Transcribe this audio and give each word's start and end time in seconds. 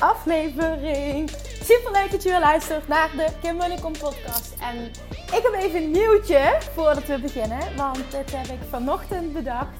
aflevering. 0.00 1.30
Super 1.62 1.92
leuk 1.92 2.10
dat 2.10 2.22
je 2.22 2.28
weer 2.28 2.40
luistert 2.40 2.88
naar 2.88 3.10
de 3.16 3.26
Kim 3.42 3.56
Moneycom 3.56 3.92
podcast. 3.92 4.54
En 4.60 4.84
ik 5.10 5.40
heb 5.42 5.54
even 5.54 5.82
een 5.82 5.90
nieuwtje 5.90 6.58
voordat 6.74 7.06
we 7.06 7.18
beginnen, 7.18 7.76
want 7.76 8.10
dit 8.10 8.36
heb 8.36 8.46
ik 8.46 8.68
vanochtend 8.70 9.32
bedacht. 9.32 9.78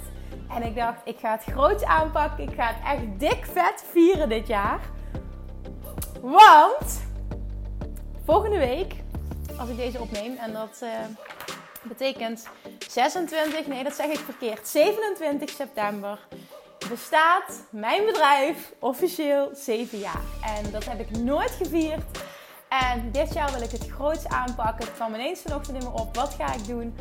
En 0.54 0.62
ik 0.62 0.76
dacht, 0.76 1.00
ik 1.04 1.18
ga 1.18 1.30
het 1.30 1.42
groots 1.42 1.84
aanpakken. 1.84 2.48
Ik 2.48 2.54
ga 2.54 2.66
het 2.66 2.98
echt 2.98 3.20
dik 3.20 3.44
vet 3.52 3.84
vieren 3.92 4.28
dit 4.28 4.46
jaar. 4.46 4.80
Want 6.20 7.02
volgende 8.24 8.58
week, 8.58 8.94
als 9.58 9.68
ik 9.68 9.76
deze 9.76 10.00
opneem, 10.00 10.36
en 10.36 10.52
dat 10.52 10.80
uh, 10.82 10.90
betekent 11.82 12.48
26, 12.88 13.66
nee 13.66 13.84
dat 13.84 13.94
zeg 13.94 14.06
ik 14.06 14.18
verkeerd, 14.18 14.68
27 14.68 15.50
september 15.50 16.18
bestaat 16.88 17.64
mijn 17.70 18.04
bedrijf 18.04 18.72
officieel 18.78 19.50
7 19.52 19.98
jaar. 19.98 20.22
En 20.42 20.70
dat 20.70 20.84
heb 20.84 21.00
ik 21.00 21.18
nooit 21.18 21.50
gevierd. 21.50 22.04
En 22.68 23.10
dit 23.12 23.34
jaar 23.34 23.52
wil 23.52 23.62
ik 23.62 23.70
het 23.70 23.88
groots 23.90 24.26
aanpakken. 24.26 24.84
Het 24.84 24.94
kwam 24.94 25.14
ineens 25.14 25.40
vanochtend 25.40 25.82
in 25.82 25.88
op. 25.88 26.16
Wat 26.16 26.34
ga 26.34 26.54
ik 26.54 26.66
doen? 26.66 26.96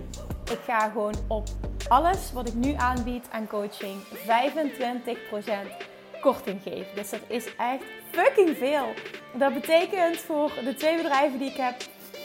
Ik 0.51 0.59
ga 0.65 0.89
gewoon 0.89 1.15
op 1.27 1.47
alles 1.88 2.31
wat 2.33 2.47
ik 2.47 2.53
nu 2.53 2.73
aanbied 2.73 3.27
aan 3.31 3.47
coaching 3.47 4.03
25% 4.03 5.93
korting 6.21 6.61
geven. 6.61 6.95
Dus 6.95 7.09
dat 7.09 7.21
is 7.27 7.55
echt 7.55 7.83
fucking 8.11 8.57
veel. 8.57 8.88
Dat 9.33 9.53
betekent 9.53 10.17
voor 10.17 10.52
de 10.63 10.73
twee 10.73 10.95
bedrijven 10.95 11.39
die 11.39 11.49
ik 11.49 11.57
heb. 11.57 11.75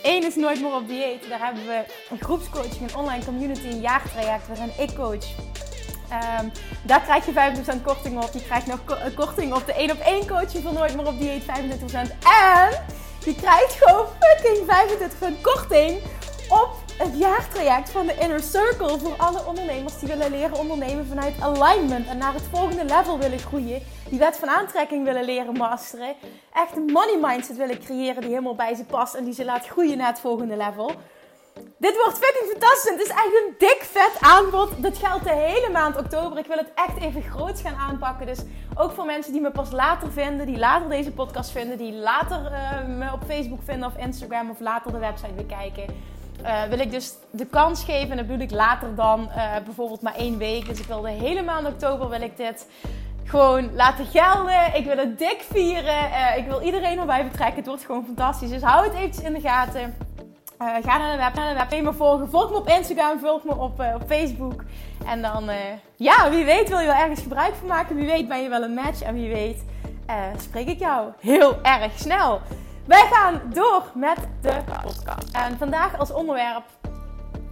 Eén 0.03 0.25
is 0.25 0.35
nooit 0.35 0.61
meer 0.61 0.75
op 0.75 0.89
dieet. 0.89 1.29
Daar 1.29 1.45
hebben 1.45 1.67
we 1.67 1.85
een 2.11 2.21
groepscoaching, 2.21 2.91
een 2.91 2.97
online 2.97 3.25
community, 3.25 3.67
een 3.67 3.81
jaartraject 3.81 4.47
waarin 4.47 4.73
ik 4.79 4.95
coach 4.95 5.27
Um, 6.13 6.53
daar 6.83 7.01
krijg 7.01 7.27
je 7.27 7.33
25% 7.33 7.83
korting 7.85 8.23
op. 8.23 8.31
Je 8.33 8.43
krijgt 8.43 8.67
nog 8.67 8.81
korting 9.15 9.55
op 9.55 9.67
de 9.67 9.75
1 9.75 9.91
op 9.91 9.99
1 9.99 10.27
coaching 10.27 10.63
voor 10.63 10.73
Nooit 10.73 10.97
meer 10.97 11.07
op 11.07 11.19
dieet 11.19 11.43
25%. 11.43 11.47
En 12.23 12.71
je 13.25 13.35
krijgt 13.35 13.73
gewoon 13.73 14.07
fucking 14.21 14.67
25% 15.39 15.41
korting 15.41 16.01
op 16.49 16.71
het 16.99 17.19
jaartraject 17.19 17.91
van 17.91 18.07
de 18.07 18.15
Inner 18.19 18.41
Circle. 18.43 18.99
Voor 18.99 19.15
alle 19.17 19.47
ondernemers 19.47 19.99
die 19.99 20.09
willen 20.09 20.31
leren 20.31 20.59
ondernemen 20.59 21.07
vanuit 21.07 21.41
alignment. 21.41 22.07
En 22.07 22.19
naar 22.19 22.35
het 22.35 22.49
volgende 22.51 22.85
level 22.85 23.19
willen 23.19 23.39
groeien. 23.39 23.83
Die 24.09 24.19
wet 24.19 24.37
van 24.37 24.49
aantrekking 24.49 25.05
willen 25.05 25.25
leren 25.25 25.57
masteren. 25.57 26.15
Echt 26.53 26.77
een 26.77 26.85
money 26.85 27.19
mindset 27.21 27.57
willen 27.57 27.79
creëren 27.79 28.21
die 28.21 28.31
helemaal 28.31 28.55
bij 28.55 28.75
ze 28.75 28.85
past. 28.85 29.15
En 29.15 29.25
die 29.25 29.35
ze 29.35 29.45
laat 29.45 29.67
groeien 29.67 29.97
naar 29.97 30.09
het 30.09 30.21
volgende 30.21 30.57
level. 30.57 30.91
Dit 31.79 31.97
wordt 32.05 32.19
fucking 32.19 32.51
fantastisch. 32.51 32.91
Het 32.91 33.01
is 33.01 33.09
echt 33.09 33.45
een 33.45 33.55
dik 33.59 33.87
vet 33.91 34.17
aanbod. 34.21 34.83
Dat 34.83 34.99
geldt 34.99 35.25
de 35.25 35.35
hele 35.35 35.69
maand 35.73 35.97
oktober. 35.97 36.39
Ik 36.39 36.47
wil 36.47 36.57
het 36.57 36.71
echt 36.75 37.01
even 37.01 37.23
groots 37.23 37.61
gaan 37.61 37.75
aanpakken. 37.75 38.27
Dus 38.27 38.39
ook 38.75 38.93
voor 38.93 39.05
mensen 39.05 39.33
die 39.33 39.41
me 39.41 39.51
pas 39.51 39.71
later 39.71 40.13
vinden, 40.13 40.47
die 40.47 40.59
later 40.59 40.89
deze 40.89 41.13
podcast 41.13 41.51
vinden, 41.51 41.79
die 41.79 41.93
later 41.93 42.53
uh, 42.53 42.97
me 42.97 43.13
op 43.13 43.23
Facebook 43.27 43.61
vinden 43.65 43.89
of 43.89 43.97
Instagram 43.97 44.51
of 44.51 44.61
later 44.61 44.93
de 44.93 44.99
website 44.99 45.33
bekijken. 45.33 45.85
Uh, 46.43 46.63
wil 46.63 46.79
ik 46.79 46.91
dus 46.91 47.13
de 47.31 47.47
kans 47.47 47.85
geven, 47.85 48.11
en 48.11 48.17
dat 48.17 48.27
bedoel 48.27 48.43
ik 48.43 48.51
later 48.51 48.95
dan 48.95 49.29
uh, 49.37 49.57
bijvoorbeeld 49.65 50.03
maar 50.03 50.15
één 50.15 50.39
week. 50.39 50.67
Dus 50.67 50.81
ik 50.81 50.87
wil 50.87 51.01
de 51.01 51.09
hele 51.09 51.43
maand 51.43 51.67
oktober 51.67 52.09
wil 52.09 52.23
ik 52.23 52.37
dit 52.37 52.67
gewoon 53.25 53.75
laten 53.75 54.07
gelden. 54.07 54.75
Ik 54.75 54.85
wil 54.85 54.97
het 54.97 55.19
dik 55.19 55.45
vieren. 55.51 56.37
ik 56.37 56.47
wil 56.47 56.61
iedereen 56.61 56.99
erbij 56.99 57.25
betrekken. 57.25 57.57
Het 57.57 57.67
wordt 57.67 57.85
gewoon 57.85 58.05
fantastisch. 58.05 58.51
Dus 58.51 58.63
hou 58.63 58.85
het 58.85 58.95
eventjes 58.95 59.25
in 59.25 59.33
de 59.33 59.41
gaten. 59.41 60.08
Uh, 60.63 60.75
ga 60.83 60.99
naar 60.99 61.11
de 61.11 61.23
web, 61.23 61.35
naar 61.35 61.69
de 61.69 61.77
web. 61.77 61.83
me 61.83 61.93
volgen. 61.93 62.31
Volg 62.31 62.51
me 62.51 62.57
op 62.57 62.69
Instagram, 62.69 63.19
volg 63.19 63.45
me 63.45 63.57
op, 63.57 63.81
uh, 63.81 63.95
op 63.95 64.03
Facebook. 64.07 64.65
En 65.07 65.23
dan, 65.23 65.51
uh, 65.51 65.57
ja, 65.97 66.31
wie 66.31 66.45
weet 66.45 66.69
wil 66.69 66.79
je 66.79 66.87
wel 66.87 66.95
ergens 66.95 67.21
gebruik 67.21 67.55
van 67.55 67.69
maken. 67.69 67.97
Wie 67.97 68.07
weet 68.07 68.29
ben 68.29 68.43
je 68.43 68.49
wel 68.49 68.63
een 68.63 68.75
match. 68.75 69.03
En 69.03 69.15
wie 69.15 69.33
weet 69.33 69.65
spreek 70.37 70.69
ik 70.69 70.79
jou 70.79 71.13
heel 71.21 71.63
erg 71.63 71.99
snel. 71.99 72.41
Wij 72.85 73.07
gaan 73.11 73.41
door 73.53 73.83
met 73.95 74.19
de 74.41 74.63
podcast. 74.83 75.33
En 75.33 75.59
vandaag 75.59 75.99
als 75.99 76.13
onderwerp 76.13 76.65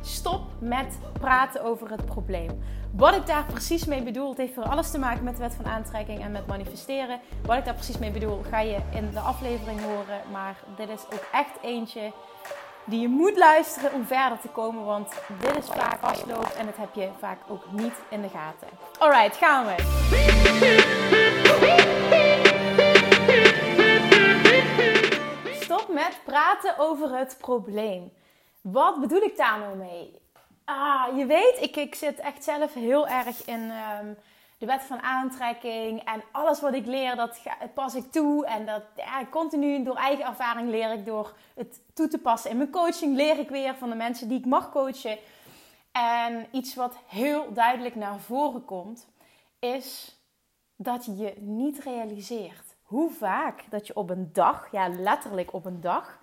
stop 0.00 0.41
met 0.59 0.99
praten 1.21 1.65
over 1.65 1.91
het 1.91 2.05
probleem. 2.05 2.62
Wat 2.93 3.15
ik 3.15 3.27
daar 3.27 3.45
precies 3.45 3.84
mee 3.84 4.03
bedoel, 4.03 4.28
het 4.28 4.39
heeft 4.39 4.55
voor 4.55 4.69
alles 4.69 4.91
te 4.91 4.99
maken 4.99 5.25
met 5.25 5.37
de 5.37 5.43
wet 5.43 5.55
van 5.55 5.66
aantrekking 5.66 6.22
en 6.22 6.33
met 6.33 6.47
manifesteren. 6.47 7.21
Wat 7.43 7.56
ik 7.56 7.65
daar 7.65 7.75
precies 7.75 7.99
mee 7.99 8.11
bedoel, 8.11 8.43
ga 8.50 8.61
je 8.61 8.78
in 8.95 9.11
de 9.12 9.21
aflevering 9.21 9.81
horen. 9.81 10.21
Maar 10.33 10.56
dit 10.77 10.89
is 10.89 11.05
ook 11.05 11.27
echt 11.33 11.59
eentje 11.62 12.12
die 12.86 13.00
je 13.00 13.08
moet 13.08 13.36
luisteren 13.36 13.92
om 13.92 14.06
verder 14.06 14.38
te 14.41 14.48
komen. 14.48 14.84
Want 14.84 15.12
dit 15.41 15.56
is 15.56 15.66
vaak 15.66 15.98
vastloop 15.98 16.54
en 16.58 16.66
dat 16.66 16.76
heb 16.76 16.94
je 16.94 17.08
vaak 17.19 17.38
ook 17.48 17.64
niet 17.70 17.94
in 18.10 18.22
de 18.22 18.28
gaten. 18.28 18.69
Alright, 18.98 19.36
gaan 19.36 19.66
we. 19.66 19.74
Stop 25.60 25.88
met 25.88 26.20
praten 26.24 26.78
over 26.78 27.19
het 27.19 27.36
probleem. 27.41 28.12
Wat 28.60 29.00
bedoel 29.00 29.22
ik 29.22 29.36
daar 29.36 29.58
nou 29.58 29.76
mee? 29.76 30.24
Ah, 30.64 31.16
je 31.16 31.26
weet, 31.26 31.58
ik, 31.60 31.76
ik 31.76 31.94
zit 31.94 32.18
echt 32.18 32.44
zelf 32.44 32.74
heel 32.74 33.08
erg 33.08 33.44
in 33.44 33.70
ehm, 33.70 34.06
de 34.59 34.67
wet 34.67 34.83
van 34.83 35.00
aantrekking. 35.00 36.05
En 36.05 36.22
alles 36.33 36.61
wat 36.61 36.75
ik 36.75 36.87
leer, 36.87 37.17
dat 37.17 37.41
pas 37.75 37.94
ik 37.94 38.12
toe. 38.12 38.47
En 38.47 38.67
dat 38.67 38.83
ja, 38.97 39.25
continu 39.31 39.83
door 39.83 39.97
eigen 39.97 40.25
ervaring 40.25 40.71
leer 40.71 40.93
ik 40.93 41.06
door 41.06 41.37
het 41.55 41.81
toe 41.94 42.09
te 42.09 42.19
passen. 42.19 42.50
In 42.50 42.56
mijn 42.56 42.71
coaching 42.71 43.16
leer 43.16 43.39
ik 43.39 43.49
weer 43.49 43.75
van 43.75 43.89
de 43.89 43.97
mensen 43.97 44.28
die 44.28 44.39
ik 44.39 44.47
mag 44.47 44.71
coachen. 44.71 45.19
En 45.93 46.47
iets 46.53 46.75
wat 46.75 46.97
heel 47.06 47.53
duidelijk 47.53 47.95
naar 47.95 48.19
voren 48.19 48.65
komt, 48.65 49.06
is 49.59 50.16
dat 50.77 51.05
je 51.05 51.16
je 51.16 51.34
niet 51.39 51.78
realiseert 51.78 52.77
hoe 52.83 53.11
vaak 53.11 53.65
dat 53.71 53.87
je 53.87 53.97
op 53.97 54.11
een 54.11 54.31
dag, 54.33 54.69
ja 54.72 54.89
letterlijk 54.89 55.53
op 55.53 55.65
een 55.65 55.81
dag, 55.81 56.19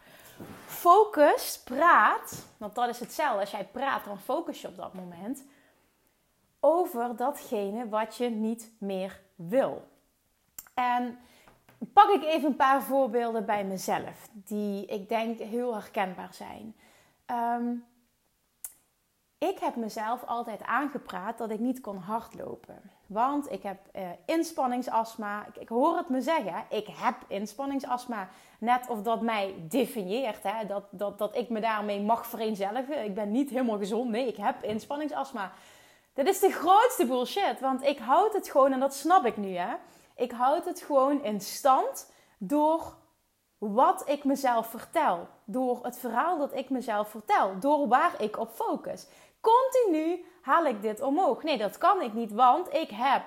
focust, 0.66 1.64
praat. 1.64 2.46
Want 2.58 2.76
dat 2.76 2.90
is 2.90 3.00
hetzelfde. 3.00 3.40
Als 3.40 3.52
jij 3.52 3.68
praat, 3.72 4.06
dan 4.06 4.20
focus 4.20 4.62
je 4.62 4.68
op 4.68 4.78
dat 4.78 4.94
moment 4.94 5.44
over 6.66 7.16
datgene 7.16 7.90
wat 7.90 8.16
je 8.18 8.29
niet 8.29 8.72
meer 8.78 9.22
wil. 9.35 9.88
En 10.74 11.19
pak 11.94 12.09
ik 12.09 12.24
even 12.24 12.50
een 12.50 12.56
paar 12.56 12.84
voorbeelden 12.84 13.46
bij 13.46 13.66
mezelf, 13.66 14.29
die 14.31 14.85
ik 14.85 15.09
denk 15.09 15.40
heel 15.40 15.74
herkenbaar 15.74 16.34
zijn. 16.34 16.75
Ehm, 17.25 17.74
ik 19.38 19.59
heb 19.59 19.75
mezelf 19.75 20.24
altijd 20.25 20.63
aangepraat 20.63 21.38
dat 21.38 21.50
ik 21.50 21.59
niet 21.59 21.81
kon 21.81 21.97
hardlopen. 21.97 22.81
Want 23.07 23.51
ik 23.51 23.63
heb 23.63 23.80
uh, 23.95 24.01
inspanningsastma. 24.25 25.45
Ik, 25.59 25.69
hoor 25.69 25.97
het 25.97 26.09
me 26.09 26.22
zeggen. 26.22 26.66
Ik 26.69 26.88
heb 26.91 27.16
inspanningsastma. 27.28 28.30
Net 28.59 28.90
of 28.90 29.01
dat 29.01 29.22
mij 29.22 29.56
definieert. 29.68 30.44
Hè? 30.44 30.66
Dat, 30.66 30.84
dat, 30.90 31.18
dat 31.18 31.35
ik 31.35 31.50
me 31.50 31.59
daarmee 31.59 32.01
mag 32.01 32.28
vereenzelvigen. 32.28 33.03
Ik 33.03 33.13
ben 33.16 33.31
niet 33.31 33.50
helemaal 33.50 33.78
gezond. 33.78 34.09
Nee, 34.09 34.28
ik 34.28 34.38
heb 34.38 34.63
inspanningsastma. 34.63 35.51
Dit 36.13 36.28
is 36.28 36.40
de 36.40 36.51
grootste 36.51 37.06
bullshit. 37.06 37.59
Want 37.59 37.84
ik 37.84 38.00
houd 38.00 38.34
het 38.34 38.50
gewoon, 38.50 38.72
en 38.72 38.79
dat 38.79 38.96
snap 38.96 39.25
ik 39.25 39.38
nu 39.38 39.56
hè. 39.56 39.75
Ik 40.16 40.31
houd 40.31 40.66
het 40.66 40.81
gewoon 40.81 41.24
in 41.24 41.41
stand 41.41 42.12
door 42.38 42.96
wat 43.57 44.03
ik 44.09 44.24
mezelf 44.24 44.68
vertel. 44.68 45.28
Door 45.46 45.79
het 45.84 46.00
verhaal 46.00 46.38
dat 46.38 46.56
ik 46.56 46.69
mezelf 46.69 47.09
vertel. 47.09 47.59
Door 47.59 47.88
waar 47.88 48.22
ik 48.22 48.40
op 48.40 48.50
focus. 48.50 49.07
Continu 49.41 50.25
haal 50.41 50.66
ik 50.66 50.81
dit 50.81 51.01
omhoog. 51.01 51.44
Nee, 51.44 51.57
dat 51.57 51.78
kan 51.78 52.01
ik 52.01 52.13
niet, 52.13 52.31
want 52.31 52.74
ik 52.74 52.90
heb. 52.90 53.24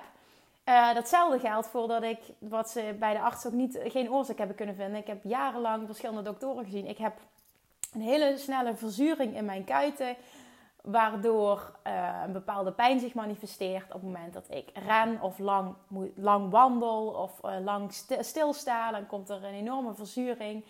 Uh, 0.65 0.93
datzelfde 0.93 1.39
geldt 1.39 1.67
voordat 1.67 2.03
ik, 2.03 2.19
wat 2.39 2.69
ze 2.69 2.95
bij 2.99 3.13
de 3.13 3.19
arts 3.19 3.45
ook 3.45 3.53
niet, 3.53 3.79
geen 3.83 4.11
oorzaak 4.11 4.37
hebben 4.37 4.55
kunnen 4.55 4.75
vinden. 4.75 4.99
Ik 4.99 5.07
heb 5.07 5.23
jarenlang 5.23 5.85
verschillende 5.85 6.21
doktoren 6.21 6.65
gezien. 6.65 6.87
Ik 6.87 6.97
heb 6.97 7.13
een 7.93 8.01
hele 8.01 8.37
snelle 8.37 8.75
verzuring 8.75 9.35
in 9.35 9.45
mijn 9.45 9.63
kuiten 9.63 10.15
waardoor 10.91 11.71
uh, 11.87 12.21
een 12.25 12.31
bepaalde 12.31 12.71
pijn 12.71 12.99
zich 12.99 13.13
manifesteert 13.13 13.85
op 13.85 13.93
het 13.93 14.01
moment 14.01 14.33
dat 14.33 14.45
ik 14.49 14.69
ren 14.73 15.21
of 15.21 15.39
lang, 15.39 15.75
lang 16.15 16.51
wandel 16.51 17.07
of 17.07 17.31
uh, 17.43 17.59
lang 17.63 17.93
st 17.93 18.15
stilsta. 18.19 18.91
Dan 18.91 19.07
komt 19.07 19.29
er 19.29 19.43
een 19.43 19.53
enorme 19.53 19.93
verzuring. 19.93 20.65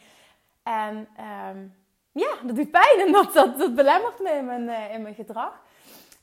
En 0.63 1.07
um, 1.49 1.75
ja, 2.11 2.35
dat 2.43 2.55
doet 2.55 2.71
pijn 2.71 2.99
en 3.05 3.11
dat, 3.11 3.33
dat, 3.33 3.75
belemmert 3.75 4.19
me 4.19 4.29
in 4.29 4.45
mijn, 4.45 4.63
uh, 4.63 4.93
in 4.93 5.01
mijn 5.01 5.15
gedrag. 5.15 5.61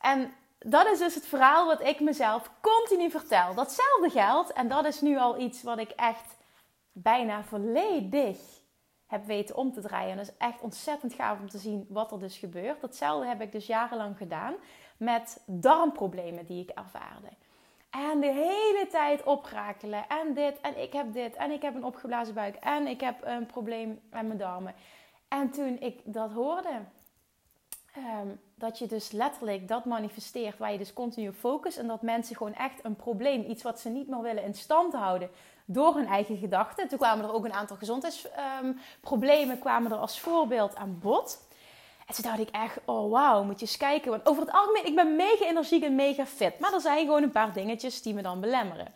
En 0.01 0.33
dat 0.59 0.87
is 0.87 0.99
dus 0.99 1.15
het 1.15 1.27
verhaal 1.27 1.67
wat 1.67 1.83
ik 1.83 2.01
mezelf 2.01 2.51
continu 2.61 3.11
vertel. 3.11 3.55
Datzelfde 3.55 4.11
geldt, 4.11 4.53
en 4.53 4.69
dat 4.69 4.85
is 4.85 5.01
nu 5.01 5.19
al 5.19 5.39
iets 5.39 5.63
wat 5.63 5.79
ik 5.79 5.91
echt 5.91 6.37
bijna 6.93 7.45
volledig 7.45 8.39
heb 9.07 9.25
weten 9.25 9.57
om 9.57 9.73
te 9.73 9.81
draaien. 9.81 10.11
En 10.11 10.17
dat 10.17 10.27
is 10.27 10.37
echt 10.39 10.61
ontzettend 10.61 11.15
gaaf 11.15 11.41
om 11.41 11.49
te 11.49 11.59
zien 11.59 11.87
wat 11.89 12.13
er 12.13 12.19
dus 12.19 12.39
gebeurt. 12.39 12.81
Datzelfde 12.81 13.27
heb 13.27 13.41
ik 13.41 13.53
dus 13.53 13.67
jarenlang 13.67 14.17
gedaan 14.17 14.55
met 14.97 15.43
darmproblemen 15.47 16.47
die 16.47 16.63
ik 16.63 16.71
ervaarde. 16.71 17.29
En 17.91 18.21
de 18.21 18.33
hele 18.33 18.87
tijd 18.91 19.23
oprakelen. 19.23 20.09
En 20.09 20.35
dit, 20.35 20.61
en 20.61 20.83
ik 20.83 20.93
heb 20.93 21.13
dit, 21.13 21.37
en 21.37 21.51
ik 21.51 21.63
heb 21.63 21.75
een 21.75 21.85
opgeblazen 21.85 22.35
buik, 22.35 22.55
en 22.55 22.87
ik 22.87 23.01
heb 23.01 23.17
een 23.25 23.47
probleem 23.47 24.01
met 24.11 24.27
mijn 24.27 24.39
darmen. 24.39 24.75
En 25.29 25.51
toen 25.51 25.81
ik 25.81 26.01
dat 26.05 26.33
hoorde, 26.33 26.81
ehm, 27.95 28.29
dat 28.55 28.79
je 28.79 28.87
dus 28.87 29.11
letterlijk 29.11 29.69
dat 29.69 29.85
manifesteert 29.85 30.59
waar 30.59 30.73
je 30.73 30.79
dus 30.79 30.93
continu 30.93 31.33
focust. 31.33 31.79
En 31.79 31.87
dat 31.87 32.03
mensen 32.03 32.37
gewoon 32.37 32.55
echt 32.55 32.85
een 32.85 32.97
probleem, 32.97 33.45
iets 33.51 33.63
wat 33.63 33.81
ze 33.81 33.89
niet 33.89 34.09
meer 34.09 34.23
willen 34.23 34.45
in 34.45 34.55
stand 34.55 34.93
houden 34.93 35.31
door 35.65 35.95
hun 35.95 36.07
eigen 36.07 36.37
gedachten. 36.37 36.89
Toen 36.89 36.99
kwamen 36.99 37.25
er 37.25 37.33
ook 37.33 37.45
een 37.45 37.53
aantal 37.53 37.77
gezondheidsproblemen 37.77 39.59
kwamen 39.59 39.93
er 39.93 39.99
als 39.99 40.21
voorbeeld 40.21 40.77
aan 40.77 40.99
bod. 41.01 41.47
En 42.07 42.15
toen 42.15 42.25
dacht 42.25 42.39
ik 42.39 42.49
echt, 42.51 42.79
oh 42.85 43.11
wauw, 43.11 43.43
moet 43.43 43.61
je 43.61 43.67
eens 43.67 43.77
kijken. 43.77 44.11
Want 44.11 44.27
over 44.27 44.43
het 44.43 44.53
algemeen, 44.53 44.87
ik 44.87 44.95
ben 44.95 45.17
mega 45.17 45.45
energiek 45.45 45.85
en 45.85 45.95
mega 45.95 46.27
fit. 46.27 46.59
Maar 46.59 46.73
er 46.73 46.81
zijn 46.81 47.07
gewoon 47.07 47.23
een 47.23 47.31
paar 47.31 47.53
dingetjes 47.53 48.03
die 48.03 48.15
me 48.15 48.23
dan 48.23 48.41
belemmeren. 48.41 48.95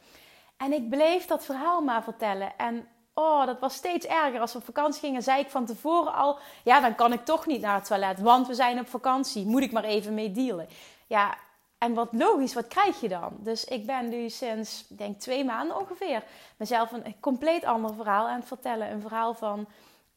En 0.57 0.73
ik 0.73 0.89
bleef 0.89 1.27
dat 1.27 1.45
verhaal 1.45 1.81
maar 1.81 2.03
vertellen. 2.03 2.59
En 2.59 2.89
oh, 3.19 3.47
dat 3.47 3.59
was 3.61 3.75
steeds 3.75 4.07
erger. 4.07 4.41
Als 4.41 4.53
we 4.53 4.59
op 4.59 4.65
vakantie 4.65 5.01
gingen, 5.01 5.23
zei 5.23 5.41
ik 5.41 5.51
van 5.51 5.67
tevoren 5.67 6.15
al... 6.15 6.39
Ja, 6.65 6.81
dan 6.81 6.95
kan 6.95 7.13
ik 7.13 7.25
toch 7.25 7.47
niet 7.47 7.61
naar 7.61 7.75
het 7.75 7.85
toilet, 7.85 8.21
want 8.21 8.47
we 8.47 8.55
zijn 8.55 8.79
op 8.79 8.89
vakantie. 8.89 9.47
Moet 9.47 9.63
ik 9.63 9.73
maar 9.73 9.85
even 9.85 10.15
mee 10.15 10.33
dealen. 10.33 10.69
Ja, 11.07 11.37
en 11.79 11.95
wat 11.95 12.09
logisch, 12.13 12.55
wat 12.55 12.69
krijg 12.69 13.01
je 13.01 13.09
dan? 13.09 13.37
Dus 13.39 13.65
ik 13.65 13.87
ben 13.87 14.09
nu 14.09 14.29
sinds, 14.29 14.85
denk 14.89 15.21
twee 15.21 15.45
maanden 15.45 15.79
ongeveer... 15.79 16.23
mezelf 16.57 16.93
een 16.93 17.21
compleet 17.21 17.65
ander 17.65 17.95
verhaal 17.95 18.29
aan 18.29 18.39
het 18.39 18.49
vertellen. 18.49 18.91
Een 18.91 19.01
verhaal 19.01 19.35
van... 19.35 19.67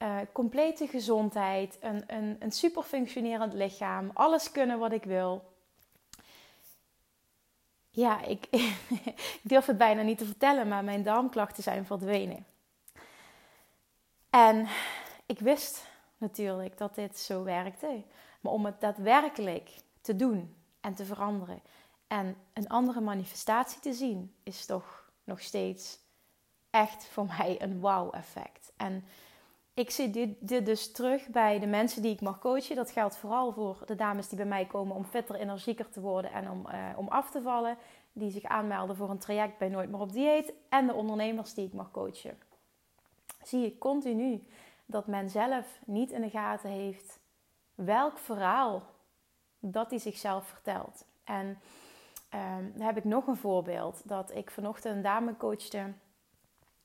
Uh, 0.02 0.18
complete 0.32 0.88
gezondheid, 0.88 1.78
een, 1.82 2.04
een, 2.08 2.36
een 2.40 2.52
super 2.52 2.84
functionerend 2.84 3.54
lichaam, 3.54 4.12
alles 4.14 4.52
kunnen 4.52 4.80
wat 4.80 4.92
ik 4.92 5.04
wil 5.04 5.44
ja, 7.92 8.26
ik, 8.26 8.48
ik 9.42 9.42
durf 9.42 9.66
het 9.66 9.78
bijna 9.78 10.02
niet 10.02 10.18
te 10.18 10.26
vertellen, 10.26 10.68
maar 10.68 10.84
mijn 10.84 11.04
darmklachten 11.04 11.64
zijn 11.64 11.86
verdwenen. 11.86 12.46
En 14.32 14.68
ik 15.26 15.40
wist 15.40 15.88
natuurlijk 16.18 16.78
dat 16.78 16.96
dit 16.96 17.18
zo 17.18 17.44
werkte. 17.44 18.04
Maar 18.42 18.54
om 18.54 18.66
het 18.66 18.82
daadwerkelijk 18.82 19.70
te 20.02 20.16
doen 20.16 20.56
en 20.82 20.96
te 20.96 21.06
veranderen 21.06 21.62
en 22.08 22.36
een 22.54 22.68
andere 22.70 23.02
manifestatie 23.02 23.82
te 23.82 23.94
zien, 23.94 24.36
is 24.44 24.66
toch 24.66 25.12
nog 25.24 25.42
steeds 25.42 26.00
echt 26.70 27.06
voor 27.06 27.26
mij 27.38 27.62
een 27.62 27.80
wow-effect. 27.80 28.72
En 28.78 29.06
ik 29.74 29.90
zie 29.90 30.10
dit, 30.40 30.66
dus 30.66 30.92
terug 30.92 31.28
bij 31.28 31.60
de 31.60 31.68
mensen 31.68 32.02
die 32.02 32.12
ik 32.12 32.22
mag 32.22 32.40
coachen. 32.40 32.76
Dat 32.76 32.92
geldt 32.92 33.18
vooral 33.18 33.52
voor 33.52 33.84
de 33.86 33.96
dames 33.96 34.28
die 34.28 34.38
bij 34.38 34.48
mij 34.48 34.66
komen 34.66 34.96
om 34.96 35.06
fitter, 35.06 35.36
energieker 35.36 35.90
te 35.90 36.02
worden 36.02 36.32
en 36.32 36.50
om, 36.50 36.68
uh, 36.68 36.90
om 36.96 37.08
af 37.08 37.32
te 37.32 37.42
vallen. 37.42 37.78
Die 38.14 38.32
zich 38.32 38.44
aanmelden 38.44 38.96
voor 38.96 39.10
een 39.10 39.20
traject 39.20 39.58
bij 39.58 39.70
Nooit 39.70 39.90
meer 39.90 40.00
op 40.00 40.12
dieet. 40.12 40.54
En 40.70 40.88
de 40.88 40.94
ondernemers 40.94 41.54
die 41.54 41.66
ik 41.66 41.74
mag 41.74 41.92
coachen. 41.92 42.38
Zie 43.52 43.66
ik 43.66 43.80
continu 43.80 44.44
dat 44.86 45.08
men 45.08 45.30
zelf 45.30 45.80
niet 45.86 46.12
in 46.12 46.22
de 46.22 46.30
gaten 46.30 46.70
heeft 46.70 47.20
welk 47.76 48.18
verhaal 48.18 48.84
dat 49.60 49.90
hij 49.90 50.00
zichzelf 50.00 50.48
vertelt. 50.48 51.06
En 51.24 51.48
um, 52.34 52.72
dan 52.76 52.86
heb 52.86 52.98
ik 52.98 53.04
nog 53.04 53.28
een 53.28 53.38
voorbeeld. 53.38 54.02
Dat 54.08 54.36
ik 54.36 54.52
vanochtend 54.52 54.96
een 54.96 55.02
dame 55.02 55.38
coachte 55.38 55.94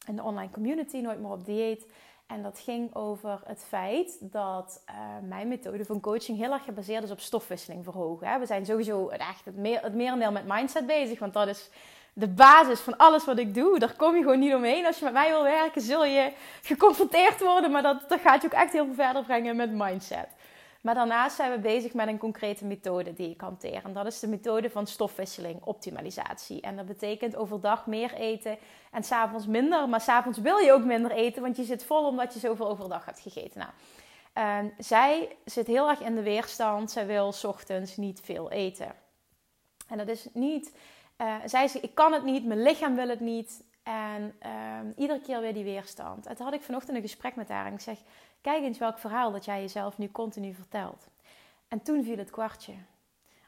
in 0.06 0.16
de 0.16 0.22
online 0.22 0.50
community 0.50 0.96
Nooit 0.96 1.20
meer 1.20 1.30
op 1.30 1.44
dieet. 1.44 1.86
En 2.26 2.42
dat 2.42 2.58
ging 2.58 2.94
over 2.94 3.40
het 3.44 3.64
feit 3.64 4.32
dat 4.32 4.84
uh, 4.90 5.28
mijn 5.28 5.48
methode 5.48 5.84
van 5.84 6.00
coaching 6.00 6.38
heel 6.38 6.52
erg 6.52 6.64
gebaseerd 6.64 7.02
is 7.02 7.10
op 7.10 7.20
stofwisseling 7.20 7.84
verhogen. 7.84 8.40
We 8.40 8.46
zijn 8.46 8.66
sowieso 8.66 9.08
echt 9.08 9.44
het, 9.44 9.56
meer, 9.56 9.82
het 9.82 9.94
merendeel 9.94 10.32
met 10.32 10.46
mindset 10.46 10.86
bezig, 10.86 11.18
want 11.18 11.32
dat 11.32 11.48
is 11.48 11.70
de 12.18 12.28
basis 12.28 12.80
van 12.80 12.96
alles 12.96 13.24
wat 13.24 13.38
ik 13.38 13.54
doe. 13.54 13.78
Daar 13.78 13.94
kom 13.96 14.14
je 14.14 14.22
gewoon 14.22 14.38
niet 14.38 14.54
omheen. 14.54 14.86
Als 14.86 14.98
je 14.98 15.04
met 15.04 15.12
mij 15.12 15.28
wil 15.28 15.42
werken, 15.42 15.80
zul 15.80 16.04
je 16.04 16.32
geconfronteerd 16.62 17.40
worden, 17.40 17.70
maar 17.70 17.82
dat, 17.82 18.08
dat 18.08 18.20
gaat 18.20 18.42
je 18.42 18.48
ook 18.48 18.54
echt 18.54 18.72
heel 18.72 18.84
veel 18.84 18.94
verder 18.94 19.24
brengen 19.24 19.56
met 19.56 19.70
mindset. 19.72 20.28
Maar 20.80 20.94
daarnaast 20.94 21.36
zijn 21.36 21.50
we 21.50 21.58
bezig 21.58 21.94
met 21.94 22.08
een 22.08 22.18
concrete 22.18 22.64
methode 22.64 23.12
die 23.12 23.30
ik 23.30 23.40
hanteer. 23.40 23.80
En 23.84 23.92
dat 23.92 24.06
is 24.06 24.20
de 24.20 24.28
methode 24.28 24.70
van 24.70 24.86
stofwisseling, 24.86 25.62
optimalisatie. 25.64 26.60
En 26.60 26.76
dat 26.76 26.86
betekent 26.86 27.36
overdag 27.36 27.86
meer 27.86 28.14
eten 28.14 28.58
en 28.90 29.02
s'avonds 29.02 29.46
minder. 29.46 29.88
Maar 29.88 30.00
s'avonds 30.00 30.38
wil 30.38 30.58
je 30.58 30.72
ook 30.72 30.84
minder 30.84 31.10
eten, 31.10 31.42
want 31.42 31.56
je 31.56 31.64
zit 31.64 31.84
vol 31.84 32.06
omdat 32.06 32.34
je 32.34 32.38
zoveel 32.38 32.68
overdag 32.68 33.04
hebt 33.04 33.20
gegeten. 33.20 33.60
Nou, 33.60 33.70
uh, 34.64 34.70
zij 34.78 35.36
zit 35.44 35.66
heel 35.66 35.88
erg 35.88 36.00
in 36.00 36.14
de 36.14 36.22
weerstand. 36.22 36.90
Zij 36.90 37.06
wil 37.06 37.34
ochtends 37.42 37.96
niet 37.96 38.20
veel 38.24 38.50
eten. 38.50 38.94
En 39.88 39.98
dat 39.98 40.08
is 40.08 40.26
niet... 40.32 40.72
Zij 41.44 41.68
zegt, 41.68 41.84
ik 41.84 41.94
kan 41.94 42.12
het 42.12 42.24
niet, 42.24 42.44
mijn 42.44 42.62
lichaam 42.62 42.94
wil 42.94 43.08
het 43.08 43.20
niet. 43.20 43.64
En 43.82 44.34
uh, 44.46 44.50
iedere 44.96 45.20
keer 45.20 45.40
weer 45.40 45.54
die 45.54 45.64
weerstand. 45.64 46.26
En 46.26 46.36
toen 46.36 46.44
had 46.44 46.54
ik 46.54 46.62
vanochtend 46.62 46.96
een 46.96 47.02
gesprek 47.02 47.36
met 47.36 47.48
haar 47.48 47.66
en 47.66 47.72
ik 47.72 47.80
zeg... 47.80 47.98
Kijk 48.46 48.62
eens 48.62 48.78
welk 48.78 48.98
verhaal 48.98 49.32
dat 49.32 49.44
jij 49.44 49.60
jezelf 49.60 49.98
nu 49.98 50.10
continu 50.10 50.54
vertelt. 50.54 51.08
En 51.68 51.82
toen 51.82 52.04
viel 52.04 52.16
het 52.16 52.30
kwartje. 52.30 52.72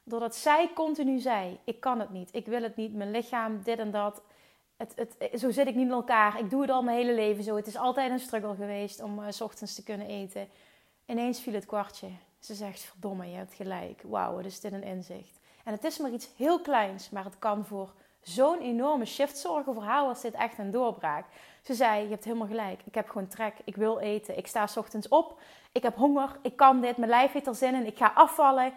Doordat 0.04 0.36
zij 0.36 0.70
continu 0.74 1.18
zei: 1.18 1.58
Ik 1.64 1.80
kan 1.80 2.00
het 2.00 2.10
niet, 2.10 2.34
ik 2.34 2.46
wil 2.46 2.62
het 2.62 2.76
niet, 2.76 2.94
mijn 2.94 3.10
lichaam, 3.10 3.62
dit 3.62 3.78
en 3.78 3.90
dat. 3.90 4.22
Het, 4.76 4.92
het, 4.96 5.40
zo 5.40 5.50
zit 5.50 5.66
ik 5.66 5.74
niet 5.74 5.86
in 5.86 5.92
elkaar. 5.92 6.38
Ik 6.38 6.50
doe 6.50 6.60
het 6.60 6.70
al 6.70 6.82
mijn 6.82 6.96
hele 6.96 7.14
leven 7.14 7.44
zo. 7.44 7.56
Het 7.56 7.66
is 7.66 7.76
altijd 7.76 8.10
een 8.10 8.18
struggle 8.18 8.54
geweest 8.54 9.02
om 9.02 9.18
uh, 9.18 9.24
s 9.28 9.40
ochtends 9.40 9.74
te 9.74 9.82
kunnen 9.82 10.06
eten. 10.06 10.48
Ineens 11.06 11.40
viel 11.40 11.54
het 11.54 11.66
kwartje. 11.66 12.08
Ze 12.38 12.54
zegt: 12.54 12.80
Verdomme, 12.80 13.30
je 13.30 13.36
hebt 13.36 13.54
gelijk. 13.54 14.02
Wauw, 14.02 14.38
is 14.38 14.60
dit 14.60 14.72
een 14.72 14.82
inzicht. 14.82 15.37
En 15.68 15.74
het 15.74 15.84
is 15.84 15.98
maar 15.98 16.10
iets 16.10 16.28
heel 16.36 16.60
kleins, 16.60 17.10
maar 17.10 17.24
het 17.24 17.38
kan 17.38 17.64
voor 17.66 17.92
zo'n 18.22 18.60
enorme 18.60 19.04
shift 19.04 19.38
zorgen. 19.38 19.74
Voor 19.74 19.82
haar 19.82 20.04
was 20.04 20.20
dit 20.20 20.34
echt 20.34 20.58
een 20.58 20.70
doorbraak. 20.70 21.24
Ze 21.62 21.74
zei: 21.74 22.02
Je 22.02 22.08
hebt 22.08 22.24
helemaal 22.24 22.46
gelijk. 22.46 22.80
Ik 22.84 22.94
heb 22.94 23.08
gewoon 23.08 23.28
trek. 23.28 23.54
Ik 23.64 23.76
wil 23.76 23.98
eten. 23.98 24.38
Ik 24.38 24.46
sta 24.46 24.66
s 24.66 24.76
ochtends 24.76 25.08
op. 25.08 25.40
Ik 25.72 25.82
heb 25.82 25.96
honger. 25.96 26.38
Ik 26.42 26.56
kan 26.56 26.80
dit. 26.80 26.96
Mijn 26.96 27.10
lijf 27.10 27.32
heeft 27.32 27.46
er 27.46 27.54
zin 27.54 27.74
in. 27.74 27.86
Ik 27.86 27.96
ga 27.96 28.12
afvallen. 28.14 28.72